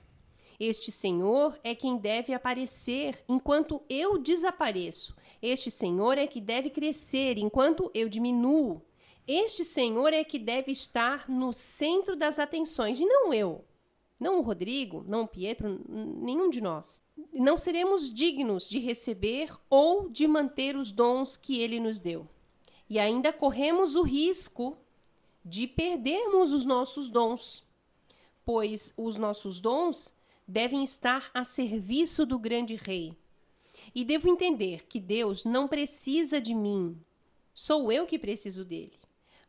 [0.60, 5.16] Este Senhor é quem deve aparecer enquanto eu desapareço.
[5.40, 8.82] Este Senhor é que deve crescer enquanto eu diminuo.
[9.28, 13.64] Este Senhor é que deve estar no centro das atenções, e não eu.
[14.20, 17.02] Não o Rodrigo, não o Pietro, nenhum de nós.
[17.32, 22.28] Não seremos dignos de receber ou de manter os dons que ele nos deu.
[22.90, 24.76] E ainda corremos o risco
[25.46, 27.64] de perdermos os nossos dons,
[28.44, 30.16] pois os nossos dons
[30.48, 33.16] devem estar a serviço do grande rei.
[33.94, 37.00] E devo entender que Deus não precisa de mim,
[37.54, 38.97] sou eu que preciso dele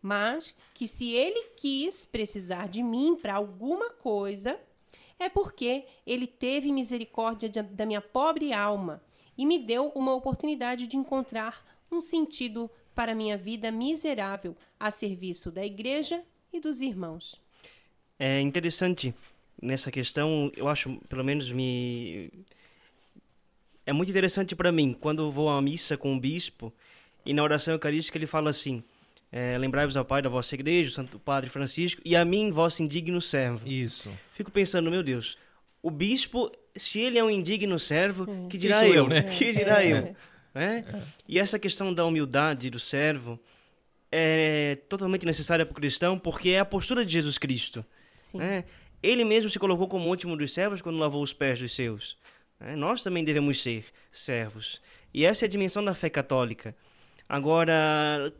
[0.02, 4.58] mas que se ele quis precisar de mim para alguma coisa,
[5.18, 9.02] é porque ele teve misericórdia de, da minha pobre alma
[9.36, 15.50] e me deu uma oportunidade de encontrar um sentido para minha vida miserável a serviço
[15.50, 17.40] da igreja e dos irmãos.
[18.18, 19.14] É interessante
[19.60, 22.30] nessa questão, eu acho, pelo menos me
[23.86, 26.72] é muito interessante para mim quando vou à missa com o bispo
[27.24, 28.82] e na oração eucarística ele fala assim:
[29.30, 32.82] é, Lembrai-vos ao Pai da vossa igreja, o Santo Padre Francisco, e a mim, vosso
[32.82, 33.68] indigno servo.
[33.68, 34.10] Isso.
[34.32, 35.36] Fico pensando, meu Deus,
[35.82, 38.48] o bispo, se ele é um indigno servo, é.
[38.48, 39.22] que dirá eu, eu, né?
[39.36, 39.92] Que dirá é.
[39.92, 40.16] eu?
[40.54, 40.84] É?
[41.28, 43.38] E essa questão da humildade do servo
[44.10, 47.84] é totalmente necessária para o cristão, porque é a postura de Jesus Cristo.
[48.34, 48.64] Né?
[49.02, 52.16] Ele mesmo se colocou como último dos servos quando lavou os pés dos seus.
[52.58, 52.74] Né?
[52.74, 54.80] Nós também devemos ser servos.
[55.12, 56.74] E essa é a dimensão da fé católica.
[57.28, 58.32] Agora,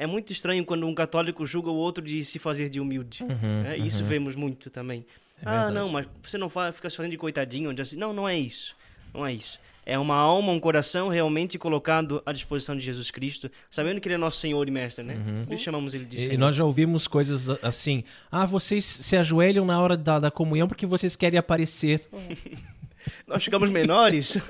[0.00, 3.22] é muito estranho quando um católico julga o outro de se fazer de humilde.
[3.22, 4.08] Uhum, é, isso uhum.
[4.08, 5.04] vemos muito também.
[5.36, 5.74] É ah, verdade.
[5.74, 7.74] não, mas você não faz, fica se fazendo de coitadinho.
[7.74, 7.96] De assim.
[7.96, 8.74] Não, não é isso.
[9.12, 9.60] Não é isso.
[9.84, 14.14] É uma alma, um coração realmente colocado à disposição de Jesus Cristo, sabendo que Ele
[14.14, 15.18] é nosso Senhor e Mestre, né?
[15.50, 15.58] Uhum.
[15.58, 16.32] chamamos Ele de Senhor.
[16.32, 20.66] E nós já ouvimos coisas assim: ah, vocês se ajoelham na hora da, da comunhão
[20.66, 22.08] porque vocês querem aparecer.
[22.10, 22.79] É.
[23.26, 24.36] Nós ficamos menores.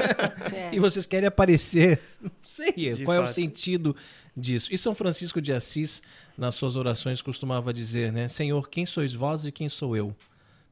[0.52, 0.74] É.
[0.74, 2.00] E vocês querem aparecer.
[2.20, 3.28] Não sei de qual fato.
[3.28, 3.94] é o sentido
[4.36, 4.68] disso.
[4.72, 6.02] E São Francisco de Assis,
[6.36, 8.26] nas suas orações, costumava dizer, né?
[8.26, 10.16] Senhor, quem sois vós e quem sou eu?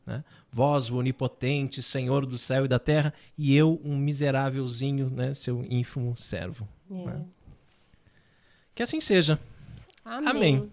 [0.04, 0.24] Né?
[0.50, 5.34] Vós, o onipotente, Senhor do céu e da terra, e eu, um miserávelzinho, né?
[5.34, 6.66] seu ínfimo servo.
[6.90, 6.94] É.
[6.94, 7.24] Né?
[8.74, 9.38] Que assim seja.
[10.04, 10.28] Amém.
[10.28, 10.72] Amém.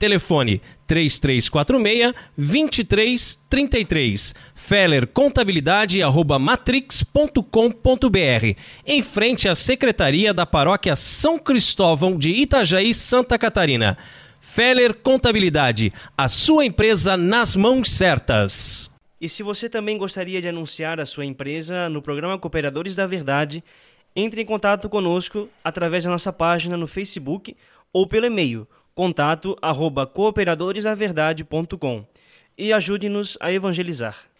[0.00, 4.34] Telefone 3346 2333.
[4.54, 8.56] Feller Contabilidade arroba matrix.com.br.
[8.86, 13.98] Em frente à Secretaria da Paróquia São Cristóvão de Itajaí, Santa Catarina.
[14.40, 18.90] Feller Contabilidade, a sua empresa nas mãos certas.
[19.20, 23.62] E se você também gostaria de anunciar a sua empresa no programa Cooperadores da Verdade,
[24.16, 27.54] entre em contato conosco através da nossa página no Facebook
[27.92, 32.06] ou pelo e-mail contato arroba cooperadoresdaverdade.com
[32.56, 34.30] e ajude-nos a evangelizar.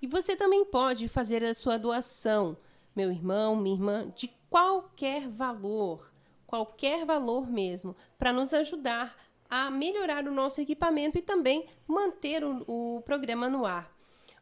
[0.00, 2.56] E você também pode fazer a sua doação,
[2.94, 6.12] meu irmão, minha irmã, de qualquer valor,
[6.46, 9.14] qualquer valor mesmo, para nos ajudar
[9.48, 13.94] a melhorar o nosso equipamento e também manter o, o programa no ar.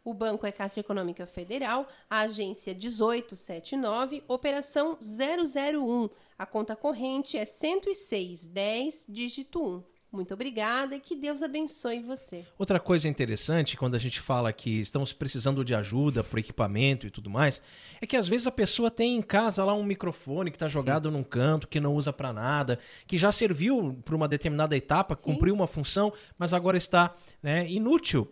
[0.04, 6.10] O banco é Caixa Econômica Federal, a agência 1879, operação 001.
[6.36, 9.82] A conta corrente é 10610, dígito 1.
[10.10, 12.44] Muito obrigada e que Deus abençoe você.
[12.58, 17.06] Outra coisa interessante, quando a gente fala que estamos precisando de ajuda para o equipamento
[17.06, 17.60] e tudo mais,
[18.00, 21.08] é que às vezes a pessoa tem em casa lá um microfone que está jogado
[21.08, 21.16] Sim.
[21.16, 25.22] num canto, que não usa para nada, que já serviu para uma determinada etapa, Sim.
[25.22, 28.28] cumpriu uma função, mas agora está né, inútil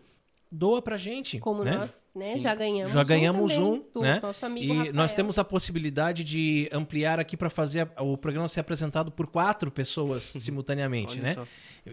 [0.53, 1.39] doa pra gente.
[1.39, 1.77] Como né?
[1.79, 4.21] nós né, já ganhamos já ganhamos um, também, um né?
[4.23, 4.95] nosso amigo e Rafael.
[4.95, 9.71] nós temos a possibilidade de ampliar aqui para fazer o programa ser apresentado por quatro
[9.71, 11.35] pessoas simultaneamente, Olha né?
[11.35, 11.47] só.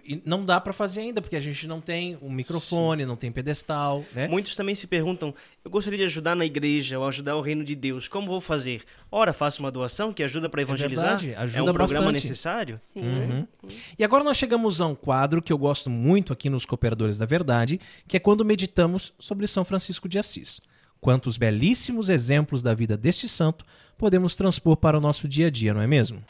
[0.06, 3.32] E não dá para fazer ainda porque a gente não tem um microfone, não tem
[3.32, 4.28] pedestal, né?
[4.28, 5.34] Muitos também se perguntam:
[5.66, 8.84] eu gostaria de ajudar na igreja ou ajudar o reino de Deus, como vou fazer?
[9.12, 11.18] Ora, faço uma doação que ajuda para evangelizar?
[11.18, 12.30] verdade, ajuda é um programa bastante.
[12.30, 12.78] necessário?
[12.78, 13.48] Sim, Uhum.
[13.68, 13.78] sim.
[13.98, 17.26] E agora nós chegamos a um quadro que eu gosto muito aqui nos Cooperadores da
[17.26, 20.60] Verdade, que é quando meditamos sobre São Francisco de Assis.
[21.00, 23.64] Quantos belíssimos exemplos da vida deste santo
[23.96, 26.24] podemos transpor para o nosso dia a dia, não é mesmo?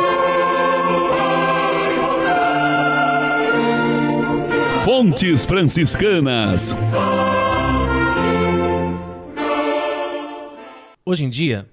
[4.83, 6.75] Fontes franciscanas.
[11.05, 11.69] Hoje em dia,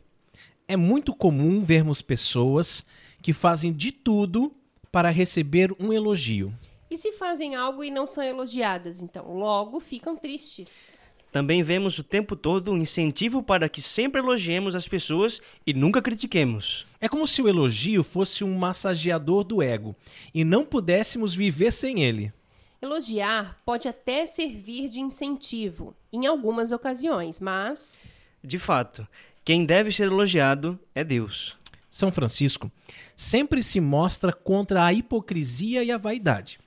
[0.69, 2.87] é muito comum vermos pessoas
[3.21, 4.53] que fazem de tudo
[4.93, 6.55] para receber um elogio.
[6.97, 10.99] E se fazem algo e não são elogiadas, então logo ficam tristes.
[11.31, 16.01] Também vemos o tempo todo um incentivo para que sempre elogiemos as pessoas e nunca
[16.01, 16.87] critiquemos.
[16.99, 19.95] É como se o elogio fosse um massageador do ego
[20.33, 22.33] e não pudéssemos viver sem ele.
[22.81, 28.05] Elogiar pode até servir de incentivo em algumas ocasiões, mas
[28.43, 29.07] De fato,
[29.45, 31.59] quem deve ser elogiado é Deus.
[31.91, 32.73] São Francisco
[33.15, 36.59] sempre se mostra contra a hipocrisia e a vaidade.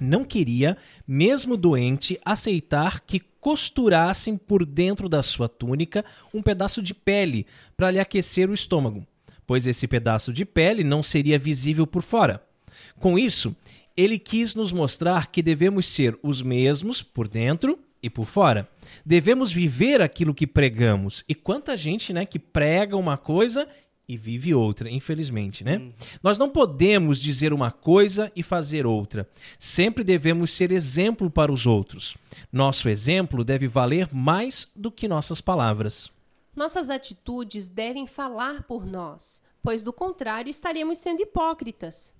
[0.00, 0.76] Não queria,
[1.06, 7.46] mesmo doente, aceitar que costurassem por dentro da sua túnica um pedaço de pele
[7.76, 9.06] para lhe aquecer o estômago,
[9.46, 12.42] pois esse pedaço de pele não seria visível por fora.
[12.98, 13.54] Com isso,
[13.96, 18.68] ele quis nos mostrar que devemos ser os mesmos por dentro e por fora.
[19.04, 21.24] Devemos viver aquilo que pregamos.
[21.28, 23.68] E quanta gente, né, que prega uma coisa
[24.08, 25.92] e vive outra, infelizmente, né?
[26.22, 29.28] Nós não podemos dizer uma coisa e fazer outra.
[29.58, 32.16] Sempre devemos ser exemplo para os outros.
[32.50, 36.10] Nosso exemplo deve valer mais do que nossas palavras.
[36.56, 42.12] nossas atitudes devem falar por nós, pois do contrário estaremos sendo hipócritas.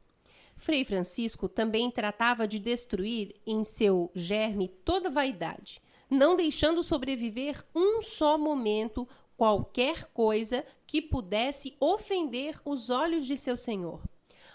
[0.57, 5.81] Frei Francisco também tratava de destruir em seu germe toda vaidade,
[6.11, 9.09] não deixando sobreviver um só momento
[9.39, 14.03] qualquer coisa que pudesse ofender os olhos de seu senhor.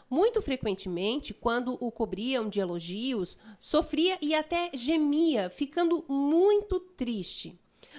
[0.09, 7.57] Muito frequentemente, quando o cobriam de elogios, sofria e até gemia, ficando muito triste.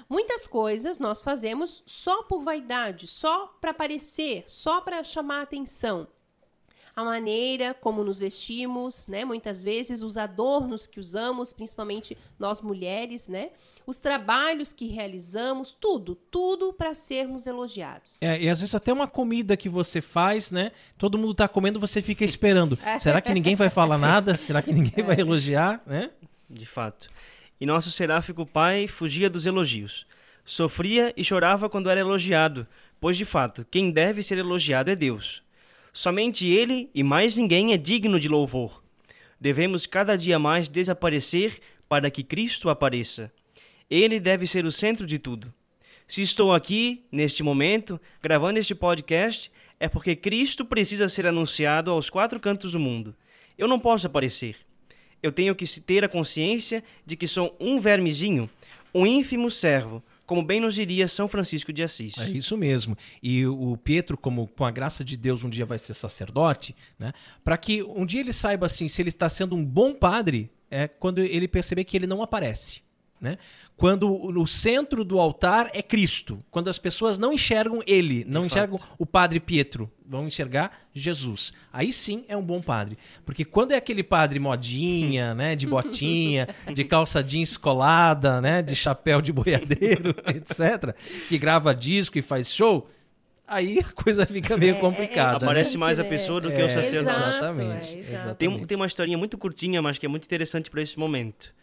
[0.08, 6.06] Muitas coisas nós fazemos só por vaidade, só para parecer, só para chamar atenção
[6.96, 9.24] a maneira como nos vestimos, né?
[9.24, 13.50] Muitas vezes os adornos que usamos, principalmente nós mulheres, né?
[13.86, 18.22] Os trabalhos que realizamos, tudo, tudo para sermos elogiados.
[18.22, 20.70] É, e às vezes até uma comida que você faz, né?
[20.96, 22.78] Todo mundo tá comendo, você fica esperando.
[23.00, 24.36] Será que ninguém vai falar nada?
[24.36, 26.10] Será que ninguém vai elogiar, né?
[26.48, 27.10] De fato.
[27.60, 30.06] E nosso seráfico pai fugia dos elogios.
[30.44, 32.66] Sofria e chorava quando era elogiado,
[33.00, 35.43] pois de fato, quem deve ser elogiado é Deus.
[35.96, 38.82] Somente Ele e mais ninguém é digno de louvor.
[39.40, 43.32] Devemos cada dia mais desaparecer para que Cristo apareça.
[43.88, 45.54] Ele deve ser o centro de tudo.
[46.08, 52.10] Se estou aqui, neste momento, gravando este podcast, é porque Cristo precisa ser anunciado aos
[52.10, 53.14] quatro cantos do mundo.
[53.56, 54.56] Eu não posso aparecer.
[55.22, 58.50] Eu tenho que ter a consciência de que sou um vermezinho,
[58.92, 62.18] um ínfimo servo, como bem nos diria São Francisco de Assis.
[62.18, 62.96] É isso mesmo.
[63.22, 67.12] E o Pietro, como com a graça de Deus, um dia vai ser sacerdote, né?
[67.42, 70.88] Para que um dia ele saiba assim, se ele está sendo um bom padre, é
[70.88, 72.82] quando ele perceber que ele não aparece.
[73.20, 73.38] Né?
[73.76, 78.78] Quando o centro do altar é Cristo, quando as pessoas não enxergam ele, não enxergam
[78.98, 81.54] o padre Pietro, vão enxergar Jesus.
[81.72, 82.98] Aí sim é um bom padre.
[83.24, 88.76] Porque quando é aquele padre modinha, né, de botinha, de calça jeans colada, né, de
[88.76, 90.94] chapéu de boiadeiro, etc,
[91.28, 92.86] que grava disco e faz show,
[93.48, 95.38] aí a coisa fica meio É, é, complicada.
[95.38, 95.50] né?
[95.50, 96.08] Aparece mais a né?
[96.10, 97.16] pessoa do que É, o sacerdote.
[97.16, 97.94] Exatamente.
[97.94, 98.02] é, exato.
[98.02, 98.12] Tem,
[98.48, 98.66] exatamente.
[98.66, 101.54] tem uma historinha muito curtinha, mas que é muito interessante para esse momento.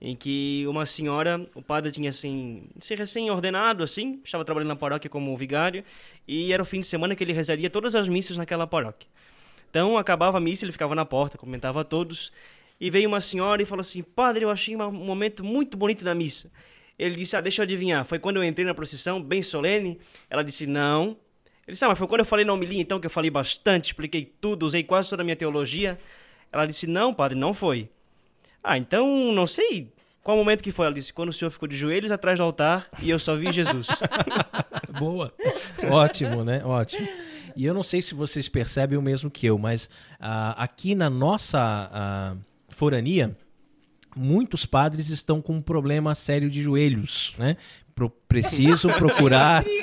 [0.00, 5.08] Em que uma senhora, o padre tinha assim, se recém-ordenado, assim, estava trabalhando na paróquia
[5.08, 5.82] como vigário,
[6.28, 9.08] e era o fim de semana que ele rezaria todas as missas naquela paróquia.
[9.70, 12.30] Então, acabava a missa, ele ficava na porta, comentava a todos,
[12.80, 16.14] e veio uma senhora e falou assim: Padre, eu achei um momento muito bonito da
[16.14, 16.50] missa.
[16.98, 19.98] Ele disse: Ah, deixa eu adivinhar, foi quando eu entrei na procissão, bem solene?
[20.30, 21.16] Ela disse: Não.
[21.66, 23.86] Ele disse: Ah, mas foi quando eu falei na homilia, então, que eu falei bastante,
[23.86, 25.98] expliquei tudo, usei quase toda a minha teologia.
[26.52, 27.88] Ela disse: Não, padre, não foi.
[28.68, 29.92] Ah, então, não sei
[30.24, 30.86] qual momento que foi.
[30.86, 33.52] Ela disse: Quando o senhor ficou de joelhos atrás do altar e eu só vi
[33.52, 33.86] Jesus.
[34.98, 35.32] Boa.
[35.88, 36.62] Ótimo, né?
[36.64, 37.06] Ótimo.
[37.54, 39.88] E eu não sei se vocês percebem o mesmo que eu, mas
[40.18, 41.58] ah, aqui na nossa
[41.92, 42.36] ah,
[42.70, 43.36] forania,
[44.16, 47.56] muitos padres estão com um problema sério de joelhos, né?
[47.94, 49.64] Pro- precisam procurar.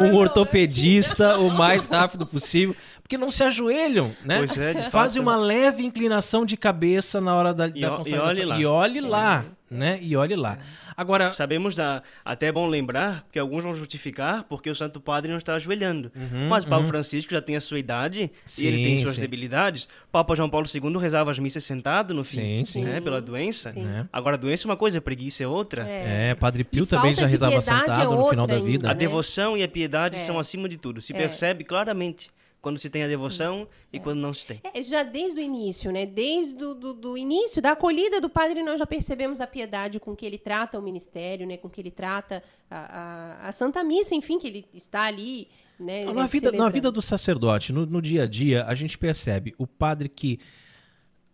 [0.00, 4.38] um ortopedista o mais rápido possível, porque não se ajoelham, né?
[4.38, 7.90] Pois é, de Fazem fato, uma leve inclinação de cabeça na hora da, E da
[7.90, 8.26] o- e consagração.
[8.28, 8.58] olhe lá.
[8.60, 9.98] E olhe lá, né?
[10.00, 10.58] E olhe lá.
[10.98, 12.02] Agora, Sabemos da.
[12.24, 16.10] Até é bom lembrar, que alguns vão justificar porque o Santo Padre não está ajoelhando.
[16.16, 19.14] Uhum, Mas o Papa Francisco já tem a sua idade Sim, e ele tem suas
[19.14, 19.20] sim.
[19.20, 19.88] debilidades.
[20.10, 22.84] Papa João Paulo II rezava as missas sentado no fim, sim.
[22.84, 23.70] né, pela doença.
[23.70, 23.84] Sim.
[23.84, 24.08] né?
[24.12, 25.86] Agora, a doença é uma coisa, a preguiça é outra.
[25.88, 28.88] É, Padre Pio E também já rezava piedade sentado é no final da vida.
[28.88, 28.98] A né?
[28.98, 30.18] devoção e a piedade É.
[30.26, 31.00] são acima de tudo.
[31.00, 31.16] Se É.
[31.16, 32.28] percebe claramente
[32.60, 34.60] quando se tem a devoção e quando não se tem.
[34.74, 36.04] É, já desde o início, né?
[36.04, 40.14] Desde o do, do início da acolhida do padre, nós já percebemos a piedade com
[40.14, 41.56] que ele trata o ministério, né?
[41.56, 45.48] Com que ele trata a, a, a Santa Missa, enfim, que ele está ali,
[45.78, 46.04] né?
[46.12, 49.66] Na vida, na vida do sacerdote, no, no dia a dia, a gente percebe o
[49.66, 50.40] padre que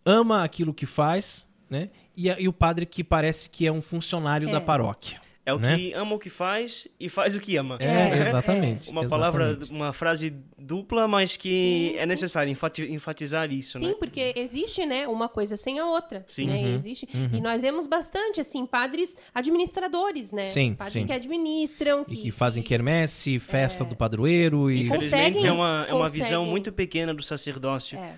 [0.05, 1.89] ama aquilo que faz, né?
[2.15, 5.24] E, e o padre que parece que é um funcionário da paróquia.
[5.45, 5.77] É o né?
[5.77, 7.77] que ama o que faz e faz o que ama.
[7.81, 8.89] É, exatamente.
[8.89, 9.71] Uma palavra, exatamente.
[9.71, 12.05] uma frase dupla, mas que Sim, é sim.
[12.07, 13.93] necessário enfati- enfatizar isso, Sim, né?
[13.99, 16.47] porque existe, né, uma coisa sem a outra, Sim.
[16.47, 16.57] né?
[16.57, 17.07] Uhum, Existe.
[17.31, 20.45] E nós vemos bastante assim padres administradores, né?
[20.47, 21.05] Sim, padres sim.
[21.05, 24.85] que administram, E que, que fazem quermesse, festa do padroeiro e.
[24.85, 27.97] Infelizmente Conseguem- é uma, é uma visão conseguem- muito pequena do sacerdócio.
[27.99, 28.15] É.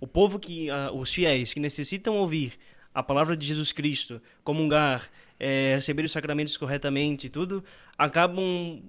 [0.00, 2.54] O povo que, ah, os fiéis que necessitam ouvir
[2.94, 5.08] a palavra de Jesus Cristo, comungar,
[5.38, 7.64] eh, receber os sacramentos corretamente e tudo,
[7.96, 8.82] acabam,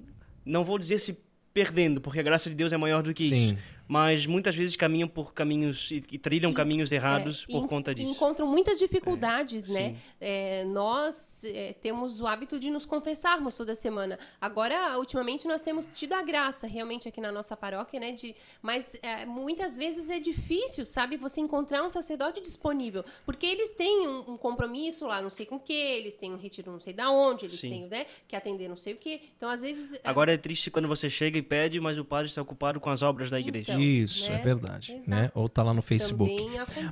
[0.45, 1.17] não vou dizer se
[1.53, 3.45] perdendo, porque a graça de Deus é maior do que Sim.
[3.53, 3.57] isso,
[3.89, 7.91] mas muitas vezes caminham por caminhos e, e trilham caminhos errados É, por e- conta
[7.91, 8.11] e disso.
[8.11, 9.95] encontram muitas dificuldades, né?
[9.95, 9.97] sim.
[10.21, 14.19] É, nós é, temos o hábito de nos confessarmos toda semana.
[14.39, 18.11] Agora, ultimamente, nós temos tido a graça, realmente, aqui na nossa paróquia, né?
[18.11, 23.03] De, mas é, muitas vezes é difícil, sabe, você encontrar um sacerdote disponível.
[23.25, 26.37] Porque eles têm um, um compromisso lá, não sei com o que, eles têm um
[26.37, 27.69] retiro não sei da onde, eles Sim.
[27.69, 28.05] têm, né?
[28.27, 29.19] Que atender não sei o que.
[29.35, 29.93] Então, às vezes.
[29.95, 32.91] é, Agora é triste quando você chega e pede, mas o padre está ocupado com
[32.91, 33.71] as obras da igreja.
[33.71, 34.35] Então, Isso, né?
[34.35, 34.91] é verdade.
[34.93, 35.09] Exato.
[35.09, 35.31] Né?
[35.33, 36.47] Ou tá lá no Facebook.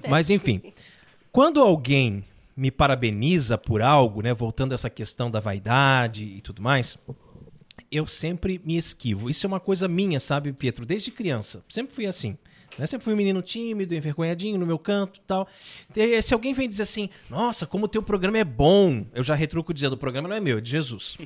[0.09, 0.61] Mas enfim,
[1.31, 2.23] quando alguém
[2.55, 6.97] me parabeniza por algo, né, voltando a essa questão da vaidade e tudo mais,
[7.91, 9.29] eu sempre me esquivo.
[9.29, 10.85] Isso é uma coisa minha, sabe, Pietro?
[10.85, 11.63] Desde criança.
[11.69, 12.37] Sempre fui assim.
[12.77, 12.85] Né?
[12.85, 15.47] Sempre fui um menino tímido, envergonhadinho no meu canto tal.
[15.95, 19.35] E se alguém vem dizer assim, nossa, como o teu programa é bom, eu já
[19.35, 21.17] retruco dizendo, o programa não é meu, é de Jesus.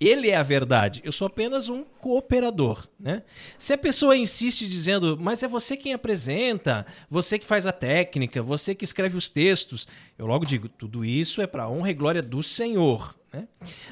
[0.00, 1.00] Ele é a verdade.
[1.04, 3.22] Eu sou apenas um cooperador, né?
[3.58, 8.42] Se a pessoa insiste dizendo, mas é você quem apresenta, você que faz a técnica,
[8.42, 9.88] você que escreve os textos,
[10.18, 13.46] eu logo digo, tudo isso é para honra e glória do Senhor, né?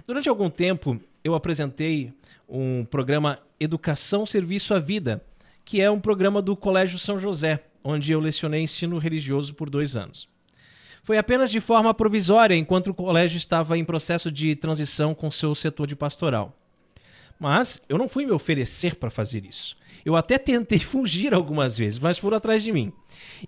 [0.06, 2.12] Durante algum tempo, eu apresentei
[2.48, 5.22] um programa Educação Serviço à Vida,
[5.66, 9.96] que é um programa do Colégio São José, onde eu lecionei ensino religioso por dois
[9.96, 10.28] anos.
[11.02, 15.54] Foi apenas de forma provisória, enquanto o colégio estava em processo de transição com seu
[15.56, 16.56] setor de pastoral.
[17.38, 19.76] Mas eu não fui me oferecer para fazer isso.
[20.04, 22.92] Eu até tentei fugir algumas vezes, mas foram atrás de mim.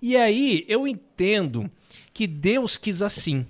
[0.01, 1.71] E aí eu entendo
[2.13, 3.47] que Deus quis assim.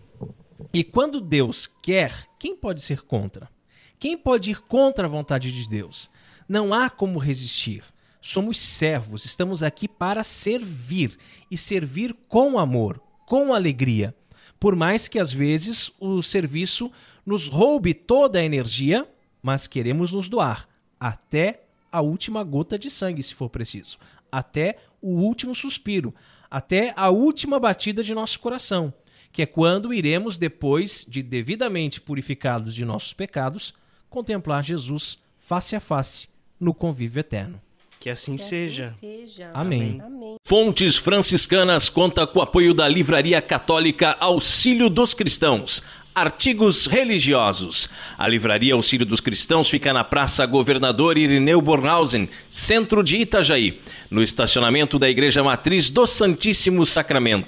[0.72, 3.50] E quando Deus quer, quem pode ser contra?
[3.98, 6.08] Quem pode ir contra a vontade de Deus?
[6.48, 7.84] Não há como resistir.
[8.22, 11.18] Somos servos, estamos aqui para servir
[11.50, 14.14] e servir com amor, com alegria.
[14.60, 16.92] Por mais que às vezes o serviço
[17.26, 19.08] nos roube toda a energia,
[19.42, 20.68] mas queremos nos doar
[21.00, 23.98] até a última gota de sangue, se for preciso,
[24.30, 26.14] até o último suspiro,
[26.52, 28.94] até a última batida de nosso coração.
[29.32, 33.76] que é quando iremos, depois de devidamente purificados de nossos pecados,
[34.10, 36.28] contemplar Jesus face a face
[36.60, 37.62] no convívio eterno.
[38.00, 38.84] Que assim Que assim seja.
[38.86, 39.52] seja.
[39.54, 40.02] Amém.
[40.06, 40.36] Amém.
[40.46, 45.84] Fontes Franciscanas conta com o apoio da Livraria Católica Auxílio dos Cristãos.
[46.16, 47.90] Artigos religiosos.
[48.18, 53.80] A Livraria Auxílio dos Cristãos fica na Praça Governador Irineu Bornhausen, centro de Itajaí,
[54.10, 57.46] no estacionamento da Igreja Matriz do Santíssimo Sacramento.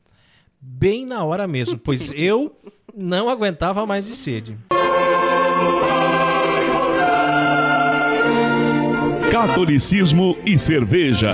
[0.62, 2.56] Bem na hora mesmo, pois eu
[2.96, 4.60] não aguentava mais de sede.
[9.32, 11.34] Catolicismo e cerveja.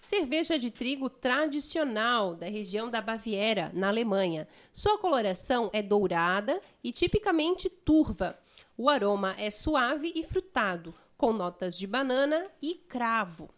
[0.00, 4.48] Cerveja de trigo tradicional da região da Baviera, na Alemanha.
[4.72, 8.38] Sua coloração é dourada e tipicamente turva.
[8.78, 13.50] O aroma é suave e frutado, com notas de banana e cravo.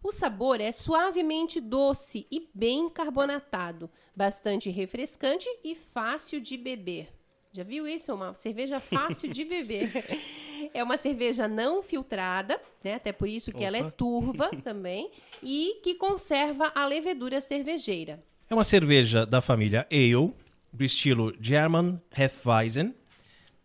[0.00, 7.17] O sabor é suavemente doce e bem carbonatado, bastante refrescante e fácil de beber.
[7.52, 8.14] Já viu isso?
[8.14, 9.90] Uma cerveja fácil de beber.
[10.74, 12.94] É uma cerveja não filtrada, né?
[12.94, 13.90] até por isso que ela é Opa.
[13.92, 15.08] turva também,
[15.40, 18.20] e que conserva a levedura cervejeira.
[18.50, 20.34] É uma cerveja da família Ale,
[20.72, 22.92] do estilo German Hefeweizen,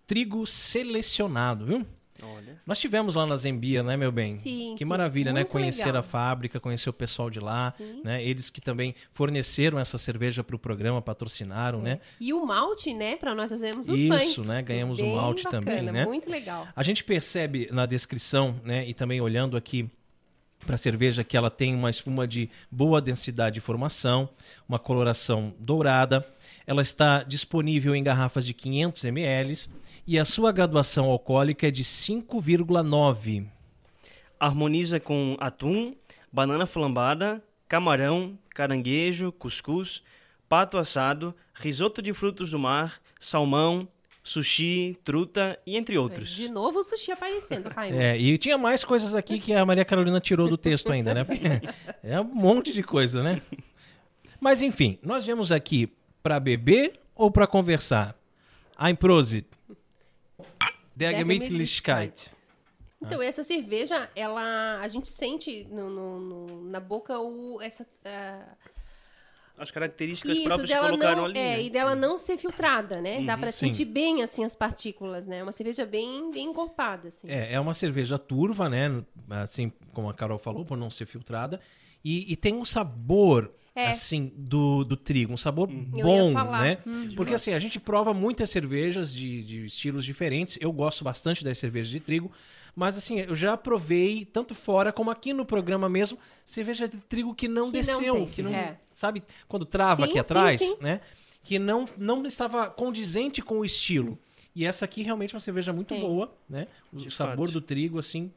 [0.05, 1.85] trigo selecionado, viu?
[2.23, 2.61] Olha.
[2.65, 4.37] Nós tivemos lá na Zembia, né, meu bem?
[4.37, 5.41] Sim, Que sim, maravilha, né?
[5.41, 5.99] muito Conhecer legal.
[5.99, 8.01] a fábrica, conhecer o pessoal de lá, Sim.
[8.03, 8.23] né?
[8.23, 11.99] Eles que também forneceram essa cerveja para o programa, patrocinaram, né?
[12.19, 14.47] E o malte, né, para nós fazermos os Isso, pães.
[14.47, 16.05] né, ganhamos o Bem malte bacana, também, né?
[16.05, 16.67] Muito legal.
[16.75, 19.89] A gente percebe na descrição, né, e também olhando aqui
[20.65, 24.29] para a cerveja que ela tem uma espuma de boa densidade de formação,
[24.67, 26.25] uma coloração dourada.
[26.65, 29.69] Ela está disponível em garrafas de 500 ml
[30.07, 33.45] e a sua graduação alcoólica é de 5,9.
[34.39, 35.95] Harmoniza com atum,
[36.31, 40.01] banana flambada, camarão, caranguejo, cuscuz,
[40.47, 43.87] pato assado, risoto de frutos do mar, salmão,
[44.23, 46.29] sushi, truta e entre outros.
[46.29, 48.01] De novo o sushi aparecendo, Raimundo.
[48.01, 51.25] É, e tinha mais coisas aqui que a Maria Carolina tirou do texto ainda, né?
[52.01, 53.41] É um monte de coisa, né?
[54.39, 55.89] Mas enfim, nós viemos aqui
[56.23, 58.15] para beber ou para conversar?
[58.79, 59.45] Ein Prosit.
[60.95, 62.31] Der Gemütlichkeit.
[63.01, 68.45] Então, essa cerveja, ela, a gente sente no, no- no- na boca o, essa, ah,
[69.57, 71.37] As características isso próprias que dela colocaram não, ali.
[71.37, 71.61] é, né?
[71.63, 73.21] e dela não ser filtrada, né?
[73.25, 73.67] Dá pra Sim.
[73.67, 75.43] sentir bem, assim, as partículas, né?
[75.43, 77.27] Uma cerveja bem, bem encorpada, assim.
[77.29, 79.03] É, é uma cerveja turva, né?
[79.29, 81.59] Assim como a Carol falou, por não ser filtrada.
[82.05, 83.89] E, e tem um sabor, É.
[83.89, 85.33] assim, do, do trigo.
[85.33, 86.61] Um sabor ia bom, falar.
[86.61, 86.77] né?
[87.15, 90.57] Porque, assim, a gente prova muitas cervejas de, de estilos diferentes.
[90.61, 92.31] Eu gosto bastante das cervejas de trigo.
[92.75, 97.33] Mas, assim, eu já provei, tanto fora como aqui no programa mesmo, cerveja de trigo
[97.33, 98.15] que não Que não desceu.
[98.15, 98.77] tem, que não, é.
[98.93, 100.77] Sabe quando trava Sim, aqui sim, atrás, sim.
[100.81, 101.01] né?
[101.43, 104.17] Que não, não estava condizente com o estilo.
[104.55, 106.67] E essa aqui realmente é uma cerveja muito boa, né?
[106.91, 107.53] O De sabor fato.
[107.53, 108.31] do trigo, assim,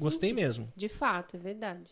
[0.00, 0.42] gostei sentir.
[0.42, 0.72] mesmo.
[0.76, 1.84] De fato, é verdade.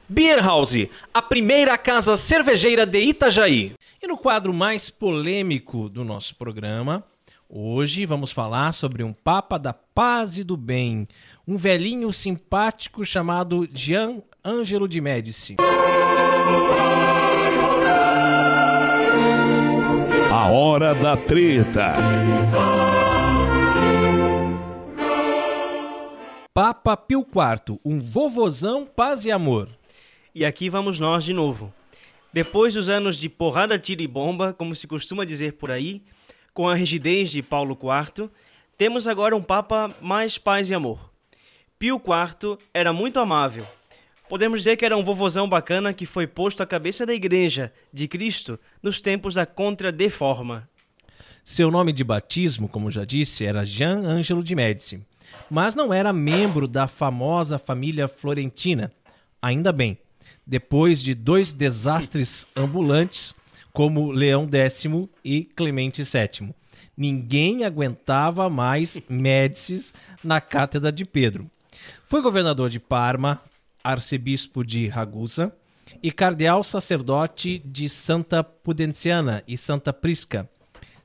[0.07, 3.73] Beer House, a primeira casa cervejeira de Itajaí.
[4.01, 7.03] E no quadro mais polêmico do nosso programa,
[7.49, 11.07] hoje vamos falar sobre um Papa da Paz e do Bem,
[11.45, 15.57] um velhinho simpático chamado Gian Angelo de Médici.
[20.31, 21.95] A hora da treta.
[26.53, 29.67] Papa Pio IV, um vovozão paz e amor.
[30.33, 31.73] E aqui vamos nós de novo.
[32.31, 36.01] Depois dos anos de porrada, tiro e bomba, como se costuma dizer por aí,
[36.53, 38.29] com a rigidez de Paulo IV,
[38.77, 41.12] temos agora um Papa mais paz e amor.
[41.83, 43.67] Pio IV era muito amável.
[44.29, 48.07] Podemos dizer que era um vovozão bacana que foi posto à cabeça da Igreja de
[48.07, 50.69] Cristo nos tempos da Contra-Deforma.
[51.43, 55.05] Seu nome de batismo, como já disse, era Jean Angelo de Médici,
[55.51, 58.89] mas não era membro da famosa família florentina.
[59.41, 59.97] Ainda bem,
[60.47, 63.35] depois de dois desastres ambulantes,
[63.73, 64.85] como Leão X
[65.21, 66.55] e Clemente VII.
[66.95, 71.51] Ninguém aguentava mais Médicis na cátedra de Pedro.
[72.03, 73.41] Foi governador de Parma,
[73.83, 75.55] arcebispo de Ragusa
[76.01, 80.49] e cardeal sacerdote de Santa Pudenciana e Santa Prisca.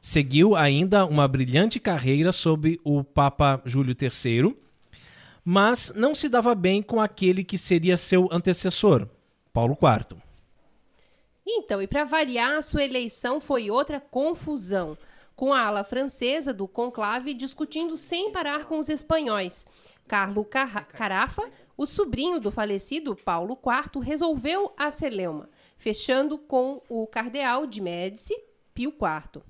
[0.01, 4.57] Seguiu ainda uma brilhante carreira sob o Papa Júlio III,
[5.45, 9.09] mas não se dava bem com aquele que seria seu antecessor,
[9.53, 10.21] Paulo IV.
[11.47, 14.97] Então, e para variar, sua eleição foi outra confusão,
[15.35, 19.67] com a ala francesa do conclave discutindo sem parar com os espanhóis.
[20.09, 27.07] Carlo Car Carafa, o sobrinho do falecido Paulo IV, resolveu a celeuma, fechando com o
[27.07, 28.35] cardeal de Médici,
[28.75, 29.43] Pio IV.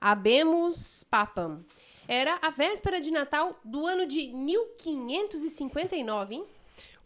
[0.00, 1.64] Habemos papam.
[2.08, 6.44] Era a véspera de Natal do ano de 1559, hein?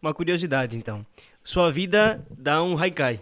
[0.00, 1.04] Uma curiosidade, então.
[1.42, 3.20] Sua vida dá um haikai.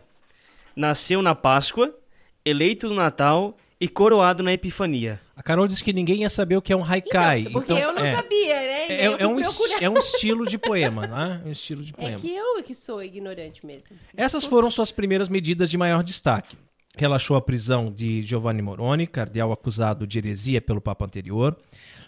[0.76, 1.96] Nasceu na Páscoa,
[2.44, 5.20] eleito no Natal e coroado na Epifania.
[5.36, 7.40] A Carol disse que ninguém ia saber o que é um haikai.
[7.40, 8.86] Então, porque então, eu não é, sabia, né?
[8.88, 9.40] É, eu é um,
[9.80, 11.42] é um estilo de poema, né?
[11.46, 12.18] Um estilo de É poema.
[12.18, 13.96] que eu que sou ignorante mesmo.
[14.16, 16.56] Essas foram suas primeiras medidas de maior destaque.
[16.96, 21.56] Relaxou a prisão de Giovanni Moroni, cardeal acusado de heresia pelo Papa anterior.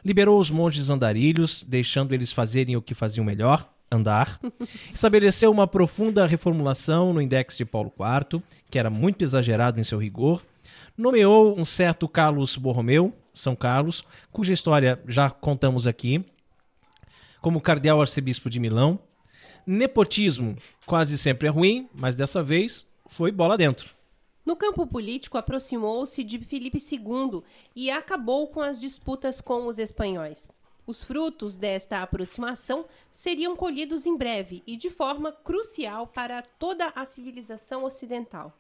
[0.05, 4.41] Liberou os monges andarilhos, deixando eles fazerem o que faziam melhor, andar.
[4.93, 9.99] Estabeleceu uma profunda reformulação no index de Paulo IV, que era muito exagerado em seu
[9.99, 10.43] rigor.
[11.01, 16.23] Nomeou um certo Carlos Borromeu, São Carlos, cuja história já contamos aqui,
[17.41, 18.99] como cardeal arcebispo de Milão.
[19.67, 23.95] Nepotismo quase sempre é ruim, mas dessa vez foi bola dentro.
[24.45, 27.43] No campo político, aproximou-se de Filipe II
[27.75, 30.53] e acabou com as disputas com os espanhóis.
[30.87, 37.07] Os frutos desta aproximação seriam colhidos em breve e de forma crucial para toda a
[37.07, 38.53] civilização ocidental.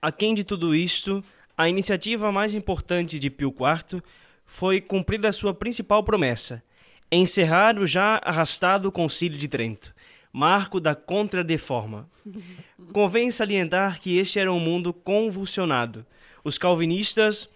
[0.00, 1.24] Aquém de tudo isto,
[1.56, 4.02] a iniciativa mais importante de Pio IV
[4.44, 6.62] foi cumprir a sua principal promessa:
[7.10, 9.94] encerrar o já arrastado Concílio de Trento,
[10.32, 12.08] marco da Contra-Deforma.
[12.92, 16.04] Convém salientar que este era um mundo convulsionado.
[16.42, 17.48] Os calvinistas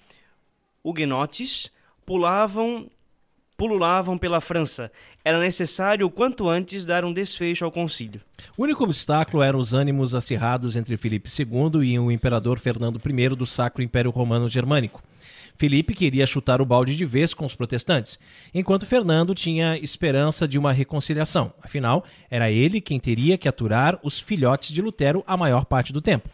[0.82, 1.72] huguenotes
[2.06, 2.88] pulavam
[3.56, 4.90] pululavam pela França.
[5.28, 8.18] Era necessário o quanto antes dar um desfecho ao concílio.
[8.56, 13.28] O único obstáculo eram os ânimos acirrados entre Filipe II e o imperador Fernando I
[13.36, 15.02] do Sacro Império Romano Germânico.
[15.54, 18.18] Filipe queria chutar o balde de vez com os protestantes,
[18.54, 21.52] enquanto Fernando tinha esperança de uma reconciliação.
[21.62, 26.00] Afinal, era ele quem teria que aturar os filhotes de Lutero a maior parte do
[26.00, 26.30] tempo.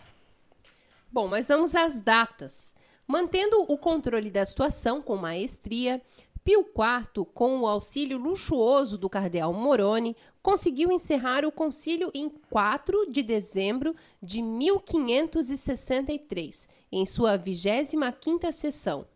[1.11, 2.77] Bom, mas vamos às datas.
[3.09, 6.01] Mantendo o controle da situação com maestria,
[6.45, 13.11] Pio IV, com o auxílio luxuoso do cardeal Moroni, conseguiu encerrar o concílio em 4
[13.11, 19.07] de dezembro de 1563, em sua 25ª sessão.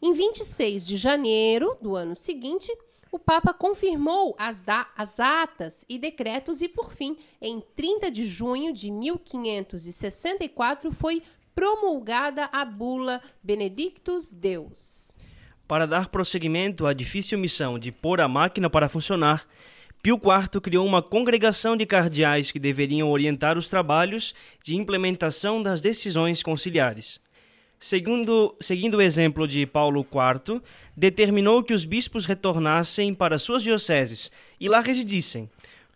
[0.00, 2.74] Em 26 de janeiro do ano seguinte,
[3.12, 4.62] o Papa confirmou as,
[4.96, 11.22] as atas e decretos e, por fim, em 30 de junho de 1564, foi
[11.54, 15.14] promulgada a bula Benedictus Deus.
[15.72, 19.46] Para dar prosseguimento à difícil missão de pôr a máquina para funcionar,
[20.02, 25.80] Pio IV criou uma congregação de cardeais que deveriam orientar os trabalhos de implementação das
[25.80, 27.18] decisões conciliares.
[27.80, 30.60] Segundo, seguindo o exemplo de Paulo IV,
[30.94, 35.48] determinou que os bispos retornassem para suas dioceses e lá residissem,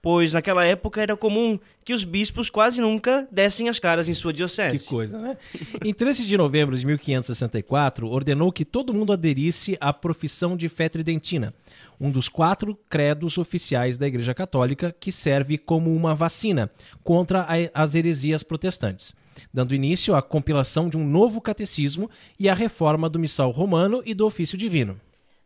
[0.07, 4.33] pois naquela época era comum que os bispos quase nunca dessem as caras em sua
[4.33, 4.79] diocese.
[4.79, 5.37] Que coisa, né?
[5.85, 10.89] Em 13 de novembro de 1564, ordenou que todo mundo aderisse à profissão de fé
[10.89, 11.53] tridentina,
[12.01, 16.71] um dos quatro credos oficiais da Igreja Católica que serve como uma vacina
[17.03, 17.45] contra
[17.75, 19.13] as heresias protestantes,
[19.53, 24.15] dando início à compilação de um novo catecismo e à reforma do missal romano e
[24.15, 25.01] do ofício divino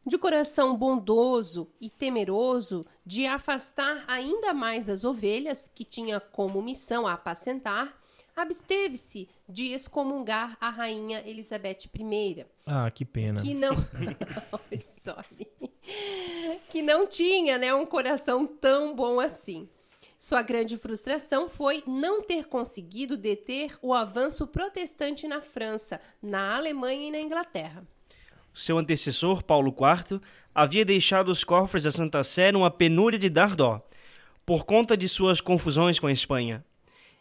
[0.06, 7.06] de coração bondoso e temeroso de afastar ainda mais as ovelhas que tinha como missão
[7.06, 8.00] apacentar,
[8.34, 12.46] absteve-se de excomungar a rainha Elizabeth I.
[12.66, 13.42] Ah, que pena.
[13.42, 13.76] Que não,
[16.68, 19.68] que não tinha, né, um coração tão bom assim.
[20.18, 27.08] Sua grande frustração foi não ter conseguido deter o avanço protestante na França, na Alemanha
[27.08, 27.86] e na Inglaterra.
[28.52, 30.20] Seu antecessor, Paulo IV,
[30.54, 33.80] havia deixado os cofres da Santa Sé numa penúria de dar dó,
[34.44, 36.64] por conta de suas confusões com a Espanha.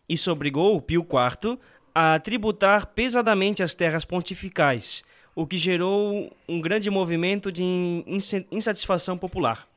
[0.07, 1.59] Isso obrigou Pio IV
[1.93, 5.03] a tributar pesadamente as terras pontificais,
[5.35, 7.63] o que gerou um grande movimento de
[8.51, 9.67] insatisfação popular.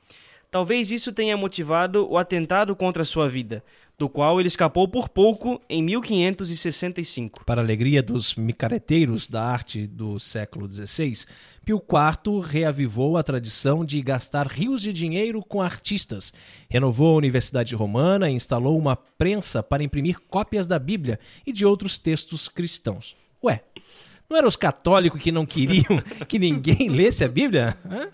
[0.51, 3.65] Talvez isso tenha motivado o atentado contra sua vida,
[3.99, 7.45] do qual ele escapou por pouco em 1565.
[7.45, 11.25] Para alegria dos micareteiros da arte do século XVI,
[11.65, 16.33] Pio IV reavivou a tradição de gastar rios de dinheiro com artistas,
[16.69, 21.65] renovou a Universidade Romana e instalou uma prensa para imprimir cópias da Bíblia e de
[21.65, 23.15] outros textos cristãos.
[23.45, 23.63] Ué,
[24.29, 27.77] não eram os católicos que não queriam que ninguém lesse a Bíblia?
[27.85, 28.09] Hã?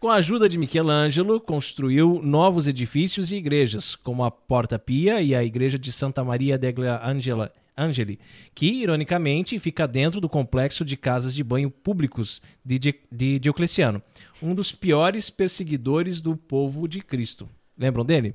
[0.00, 5.34] Com a ajuda de Michelangelo, construiu novos edifícios e igrejas, como a Porta Pia e
[5.34, 8.18] a Igreja de Santa Maria degli Angela, Angeli,
[8.54, 12.78] que, ironicamente, fica dentro do complexo de casas de banho públicos de,
[13.12, 14.02] de Diocleciano,
[14.42, 17.46] um dos piores perseguidores do povo de Cristo.
[17.76, 18.34] Lembram dele?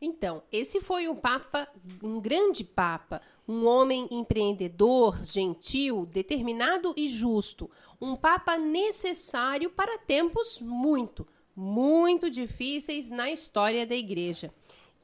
[0.00, 1.68] Então, esse foi um papa,
[2.02, 7.70] um grande papa, um homem empreendedor, gentil, determinado e justo,
[8.00, 11.26] um papa necessário para tempos muito,
[11.56, 14.52] muito difíceis na história da igreja.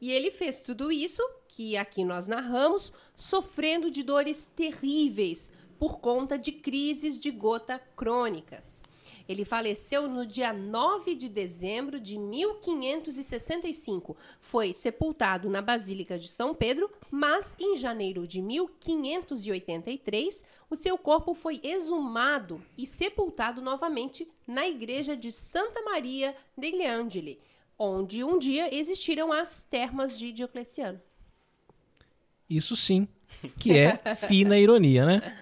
[0.00, 6.38] E ele fez tudo isso que aqui nós narramos, sofrendo de dores terríveis por conta
[6.38, 8.82] de crises de gota crônicas.
[9.30, 14.16] Ele faleceu no dia 9 de dezembro de 1565.
[14.40, 21.32] Foi sepultado na Basílica de São Pedro, mas em janeiro de 1583, o seu corpo
[21.32, 27.38] foi exumado e sepultado novamente na igreja de Santa Maria degli Angeli,
[27.78, 31.00] onde um dia existiram as termas de Diocleciano.
[32.48, 33.06] Isso sim,
[33.60, 35.38] que é fina ironia, né?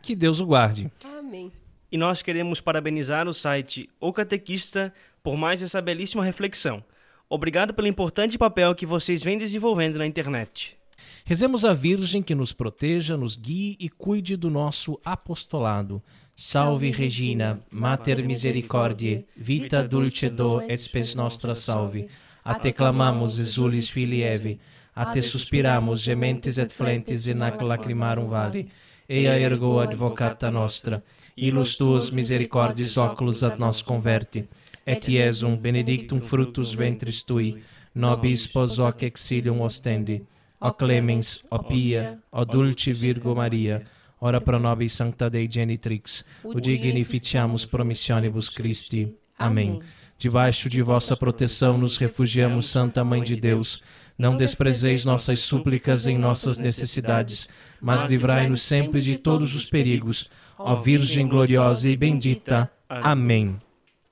[0.00, 0.92] Que Deus o guarde.
[1.02, 1.50] Amém
[1.92, 6.82] e nós queremos parabenizar o site O Catequista por mais essa belíssima reflexão.
[7.28, 10.76] Obrigado pelo importante papel que vocês vêm desenvolvendo na internet.
[11.24, 16.02] Rezemos a Virgem que nos proteja, nos guie e cuide do nosso apostolado.
[16.34, 22.08] Salve Regina, Mater Misericordiae, vita dulcedo et spes nostra salve.
[22.42, 24.58] A te clamamos, exulis filii Eve,
[24.94, 28.68] a te suspiramos, gementes et flentes in ac lacrimarum vale.
[29.08, 31.02] Eia ergo advocata nostra,
[31.36, 34.48] ilus tuos misericordias oculos ad nos converte,
[34.86, 37.62] et Iesum benedictum fructus ventris tui,
[37.94, 40.22] nobis pos hoc exilium ostendi.
[40.60, 43.84] O clemens, o pia, o dulce Virgo Maria,
[44.20, 49.12] ora pro nobis sancta Dei genitrix, udignificiamus promissionibus Christi.
[49.36, 49.80] Amém.
[50.16, 53.82] Debaixo de vossa proteção nos refugiamos, Santa Mãe de Deus.
[54.18, 57.48] Não desprezeis nossas súplicas em nossas necessidades,
[57.80, 60.30] mas livrai-nos sempre de todos os perigos
[60.64, 62.70] ó Virgem gloriosa e bendita.
[62.88, 63.60] Amém.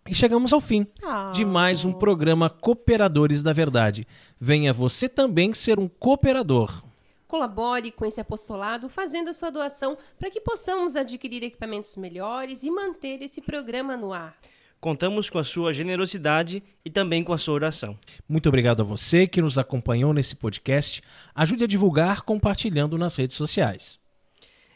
[0.09, 0.87] E chegamos ao fim
[1.33, 4.07] de mais um programa Cooperadores da Verdade.
[4.41, 6.83] Venha você também ser um cooperador.
[7.29, 12.71] Colabore com esse apostolado fazendo a sua doação para que possamos adquirir equipamentos melhores e
[12.71, 14.35] manter esse programa no ar.
[14.81, 17.99] Contamos com a sua generosidade e também com a sua oração.
[18.27, 21.03] Muito obrigado a você que nos acompanhou nesse podcast.
[21.35, 24.01] Ajude a divulgar compartilhando nas redes sociais.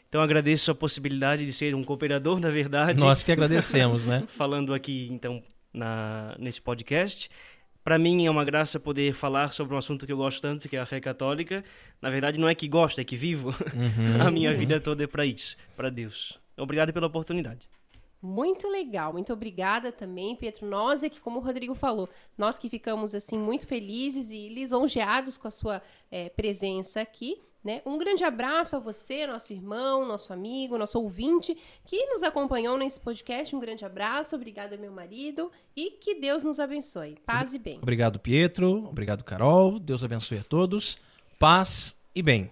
[0.07, 2.99] Então agradeço a possibilidade de ser um cooperador, na verdade.
[2.99, 4.23] Nós que agradecemos, né?
[4.29, 5.41] Falando aqui, então,
[5.73, 7.29] na, nesse podcast.
[7.83, 10.77] Para mim é uma graça poder falar sobre um assunto que eu gosto tanto, que
[10.77, 11.63] é a fé católica.
[11.99, 13.49] Na verdade, não é que gosto, é que vivo.
[13.49, 14.21] Uhum.
[14.25, 16.39] a minha vida toda é para isso, para Deus.
[16.57, 17.67] Obrigado pela oportunidade.
[18.25, 20.67] Muito legal, muito obrigada também, Pietro.
[20.67, 25.37] Nós é que, como o Rodrigo falou, nós que ficamos assim muito felizes e lisonjeados
[25.37, 27.39] com a sua é, presença aqui.
[27.63, 27.81] Né?
[27.85, 32.99] Um grande abraço a você, nosso irmão, nosso amigo, nosso ouvinte que nos acompanhou nesse
[32.99, 33.55] podcast.
[33.55, 37.17] Um grande abraço, obrigada, meu marido, e que Deus nos abençoe.
[37.25, 37.79] Paz e bem.
[37.81, 38.87] Obrigado, Pietro.
[38.87, 39.79] Obrigado, Carol.
[39.79, 40.97] Deus abençoe a todos.
[41.39, 42.51] Paz e bem.